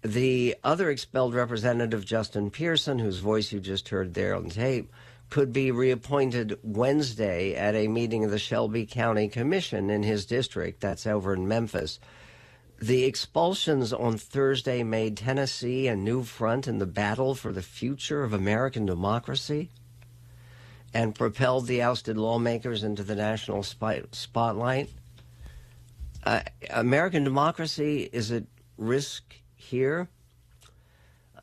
The 0.04 0.56
other 0.64 0.90
expelled 0.90 1.36
representative, 1.36 2.06
Justin 2.06 2.50
Pearson, 2.50 3.00
whose 3.00 3.20
voice 3.20 3.52
you 3.52 3.60
just 3.60 3.90
heard 3.90 4.14
there 4.14 4.36
on 4.36 4.50
tape, 4.50 4.92
could 5.30 5.54
be 5.54 5.72
reappointed 5.72 6.60
Wednesday 6.64 7.56
at 7.56 7.76
a 7.76 7.88
meeting 7.88 8.26
of 8.26 8.32
the 8.32 8.40
Shelby 8.40 8.86
County 8.86 9.28
Commission 9.28 9.90
in 9.90 10.04
his 10.04 10.26
district. 10.26 10.82
That's 10.82 11.08
over 11.08 11.34
in 11.34 11.48
Memphis. 11.48 12.00
The 12.82 13.04
expulsions 13.04 13.94
on 13.94 14.18
Thursday 14.18 14.82
made 14.82 15.16
Tennessee 15.16 15.88
a 15.88 15.96
new 15.96 16.24
front 16.24 16.68
in 16.68 16.80
the 16.80 16.88
battle 16.88 17.36
for 17.36 17.52
the 17.52 17.62
future 17.62 18.24
of 18.24 18.34
American 18.34 18.88
democracy 18.88 19.70
and 20.92 21.14
propelled 21.14 21.68
the 21.68 21.84
ousted 21.84 22.18
lawmakers 22.18 22.84
into 22.84 23.04
the 23.04 23.14
national 23.14 23.62
spotlight. 23.62 24.90
Uh, 26.24 26.42
American 26.72 27.24
democracy 27.24 28.10
is 28.12 28.32
at 28.32 28.46
risk 28.80 29.36
here. 29.54 30.10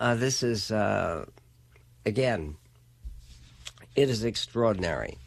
Uh, 0.01 0.17
this 0.17 0.43
is, 0.43 0.73
uh, 0.73 1.25
again, 2.05 2.57
it 3.95 4.11
is 4.11 4.25
extraordinary. 4.25 5.19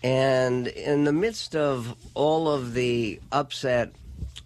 And 0.00 0.68
in 0.68 1.02
the 1.02 1.12
midst 1.12 1.56
of 1.56 1.96
all 2.14 2.48
of 2.48 2.72
the 2.74 3.18
upset 3.32 3.94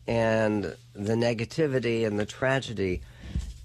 and 0.08 0.74
the 0.94 1.14
negativity 1.14 2.06
and 2.06 2.18
the 2.18 2.26
tragedy, 2.26 3.02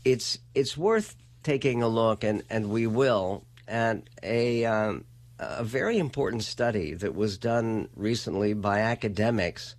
it's 0.03 0.37
it's 0.53 0.77
worth 0.77 1.15
taking 1.41 1.81
a 1.81 1.87
look, 1.87 2.23
and, 2.23 2.43
and 2.49 2.69
we 2.69 2.85
will, 2.85 3.43
at 3.67 4.01
a, 4.21 4.65
um, 4.65 5.05
a 5.39 5.63
very 5.63 5.97
important 5.97 6.43
study 6.43 6.93
that 6.93 7.15
was 7.15 7.37
done 7.37 7.89
recently 7.95 8.53
by 8.53 8.79
academics 8.79 9.75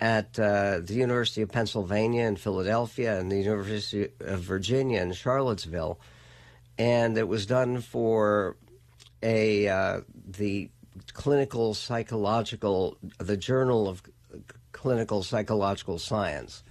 at 0.00 0.38
uh, 0.38 0.80
the 0.80 0.94
University 0.94 1.42
of 1.42 1.50
Pennsylvania 1.50 2.24
in 2.24 2.36
Philadelphia 2.36 3.18
and 3.18 3.32
the 3.32 3.38
University 3.38 4.08
of 4.20 4.40
Virginia 4.40 5.00
in 5.00 5.12
Charlottesville, 5.12 5.98
and 6.78 7.16
it 7.16 7.26
was 7.26 7.46
done 7.46 7.80
for 7.80 8.56
a 9.22 9.66
uh, 9.68 10.00
the 10.28 10.68
clinical 11.14 11.72
psychological 11.72 12.98
the 13.18 13.36
Journal 13.36 13.88
of 13.88 14.02
clinical 14.76 15.22
psychological 15.22 15.98
science, 15.98 16.62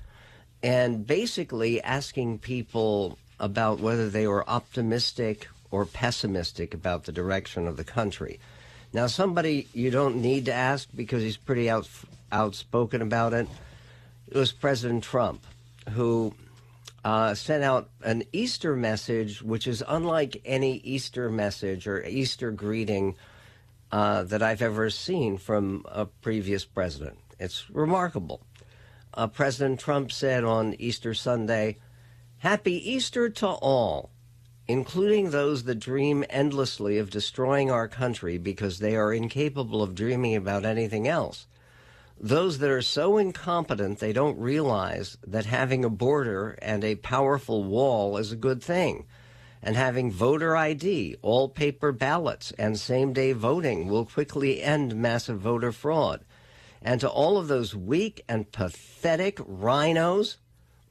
and 0.61 1.07
basically 1.07 1.81
asking 1.81 2.37
people 2.37 3.17
about 3.39 3.79
whether 3.79 4.09
they 4.09 4.27
were 4.27 4.47
optimistic 4.47 5.47
or 5.71 5.85
pessimistic 5.85 6.73
about 6.73 7.03
the 7.03 7.11
direction 7.11 7.67
of 7.67 7.77
the 7.77 7.83
country. 7.83 8.39
Now, 8.93 9.07
somebody 9.07 9.67
you 9.73 9.89
don't 9.89 10.21
need 10.21 10.45
to 10.45 10.53
ask 10.53 10.87
because 10.95 11.23
he's 11.23 11.35
pretty 11.35 11.69
out, 11.69 11.89
outspoken 12.31 13.01
about 13.01 13.33
it. 13.33 13.47
It 14.27 14.37
was 14.37 14.51
President 14.51 15.03
Trump 15.03 15.41
who 15.89 16.33
uh, 17.03 17.33
sent 17.33 17.63
out 17.63 17.89
an 18.03 18.23
Easter 18.31 18.75
message, 18.75 19.41
which 19.41 19.67
is 19.67 19.83
unlike 19.87 20.41
any 20.45 20.77
Easter 20.77 21.29
message 21.29 21.87
or 21.87 22.05
Easter 22.05 22.51
greeting 22.51 23.15
uh, 23.91 24.23
that 24.23 24.41
I've 24.41 24.61
ever 24.61 24.89
seen 24.89 25.37
from 25.37 25.85
a 25.89 26.05
previous 26.05 26.65
president. 26.65 27.17
It's 27.39 27.69
remarkable. 27.69 28.45
Uh, 29.13 29.27
President 29.27 29.79
Trump 29.79 30.11
said 30.11 30.43
on 30.43 30.75
Easter 30.79 31.13
Sunday, 31.13 31.77
Happy 32.39 32.91
Easter 32.91 33.29
to 33.29 33.47
all, 33.47 34.11
including 34.67 35.29
those 35.29 35.63
that 35.63 35.79
dream 35.79 36.23
endlessly 36.29 36.97
of 36.97 37.09
destroying 37.09 37.71
our 37.71 37.87
country 37.87 38.37
because 38.37 38.79
they 38.79 38.95
are 38.95 39.13
incapable 39.13 39.81
of 39.81 39.95
dreaming 39.95 40.35
about 40.35 40.65
anything 40.65 41.07
else. 41.07 41.47
Those 42.19 42.59
that 42.59 42.69
are 42.69 42.81
so 42.81 43.17
incompetent 43.17 43.99
they 43.99 44.13
don't 44.13 44.39
realize 44.39 45.17
that 45.27 45.45
having 45.45 45.83
a 45.83 45.89
border 45.89 46.57
and 46.61 46.83
a 46.83 46.95
powerful 46.95 47.63
wall 47.63 48.17
is 48.17 48.31
a 48.31 48.37
good 48.37 48.63
thing. 48.63 49.05
And 49.61 49.75
having 49.75 50.11
voter 50.11 50.55
ID, 50.55 51.17
all 51.21 51.49
paper 51.49 51.91
ballots, 51.91 52.53
and 52.57 52.79
same 52.79 53.13
day 53.13 53.31
voting 53.33 53.87
will 53.87 54.05
quickly 54.05 54.61
end 54.61 54.95
massive 54.95 55.39
voter 55.39 55.71
fraud 55.71 56.23
and 56.85 57.01
to 57.01 57.09
all 57.09 57.39
of 57.39 57.47
those 57.47 57.75
weak 57.75 58.23
and 58.29 58.49
pathetic 58.51 59.37
RINOs, 59.37 60.37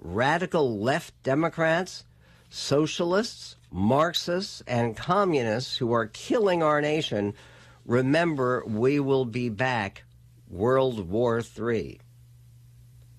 radical 0.00 0.80
left 0.80 1.14
Democrats, 1.22 2.04
socialists, 2.50 3.54
Marxists, 3.70 4.60
and 4.66 4.96
communists 4.96 5.76
who 5.76 5.92
are 5.92 6.06
killing 6.06 6.64
our 6.64 6.80
nation, 6.80 7.32
remember 7.86 8.64
we 8.66 8.98
will 8.98 9.24
be 9.24 9.48
back 9.48 10.02
World 10.50 11.08
War 11.08 11.40
III. 11.40 12.00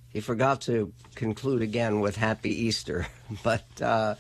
He 0.10 0.20
forgot 0.20 0.62
to 0.62 0.92
conclude 1.16 1.62
again 1.62 2.02
with 2.02 2.18
Happy 2.18 2.54
Easter, 2.66 3.08
but 3.44 3.66
uh, 3.82 4.16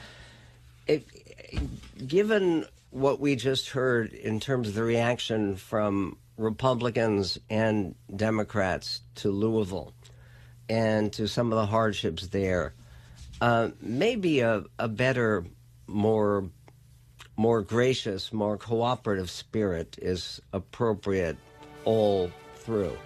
given 2.07 2.65
what 2.91 3.19
we 3.19 3.35
just 3.35 3.71
heard 3.71 4.13
in 4.13 4.39
terms 4.39 4.69
of 4.69 4.75
the 4.75 4.83
reaction 4.83 5.57
from 5.57 6.17
Republicans 6.37 7.39
and 7.49 7.95
Democrats 8.13 9.01
to 9.15 9.29
Louisville 9.29 9.93
and 10.67 11.13
to 11.13 11.27
some 11.27 11.51
of 11.51 11.57
the 11.57 11.65
hardships 11.65 12.27
there. 12.27 12.73
Uh, 13.39 13.69
maybe 13.81 14.39
a, 14.39 14.63
a 14.79 14.87
better, 14.87 15.45
more 15.87 16.49
more 17.37 17.61
gracious, 17.61 18.31
more 18.31 18.57
cooperative 18.57 19.29
spirit 19.29 19.97
is 20.01 20.41
appropriate 20.53 21.37
all 21.83 22.31
through. 22.55 22.97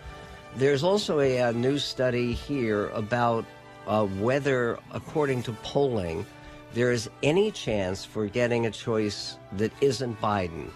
There's 0.55 0.83
also 0.83 1.19
a, 1.19 1.37
a 1.37 1.53
new 1.53 1.79
study 1.79 2.33
here 2.33 2.89
about 2.89 3.45
uh, 3.87 4.05
whether, 4.05 4.77
according 4.91 5.41
to 5.43 5.53
polling, 5.63 6.27
there 6.75 6.91
is 6.91 7.09
any 7.23 7.49
chance 7.49 8.05
for 8.05 8.27
getting 8.27 8.67
a 8.67 8.71
choice 8.71 9.37
that 9.53 9.71
isn't 9.81 10.21
Biden, 10.21 10.69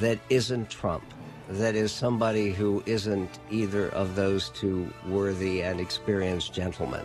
that 0.00 0.18
isn't 0.28 0.68
Trump 0.68 1.04
that 1.48 1.74
is 1.74 1.92
somebody 1.92 2.50
who 2.50 2.82
isn't 2.86 3.38
either 3.50 3.88
of 3.90 4.16
those 4.16 4.50
two 4.50 4.92
worthy 5.08 5.62
and 5.62 5.80
experienced 5.80 6.52
gentlemen. 6.52 7.04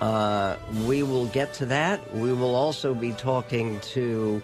Uh, 0.00 0.56
we 0.86 1.02
will 1.02 1.26
get 1.26 1.52
to 1.54 1.66
that. 1.66 2.14
We 2.14 2.32
will 2.32 2.54
also 2.54 2.94
be 2.94 3.12
talking 3.12 3.78
to 3.80 4.40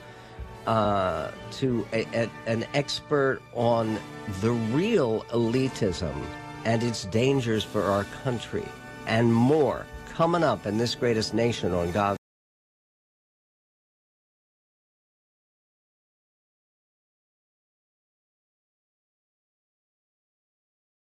uh, 0.67 1.31
to 1.53 1.87
a, 1.93 2.05
a, 2.13 2.31
an 2.47 2.67
expert 2.75 3.41
on 3.55 3.99
the 4.41 4.51
real 4.51 5.23
elitism 5.31 6.15
and 6.65 6.83
its 6.83 7.05
dangers 7.05 7.63
for 7.63 7.83
our 7.83 8.05
country 8.25 8.67
and 9.07 9.33
more 9.33 9.87
coming 10.09 10.43
up 10.43 10.67
in 10.67 10.77
this 10.77 10.95
greatest 10.95 11.35
nation 11.35 11.73
on 11.73 11.93
God. 11.93 12.17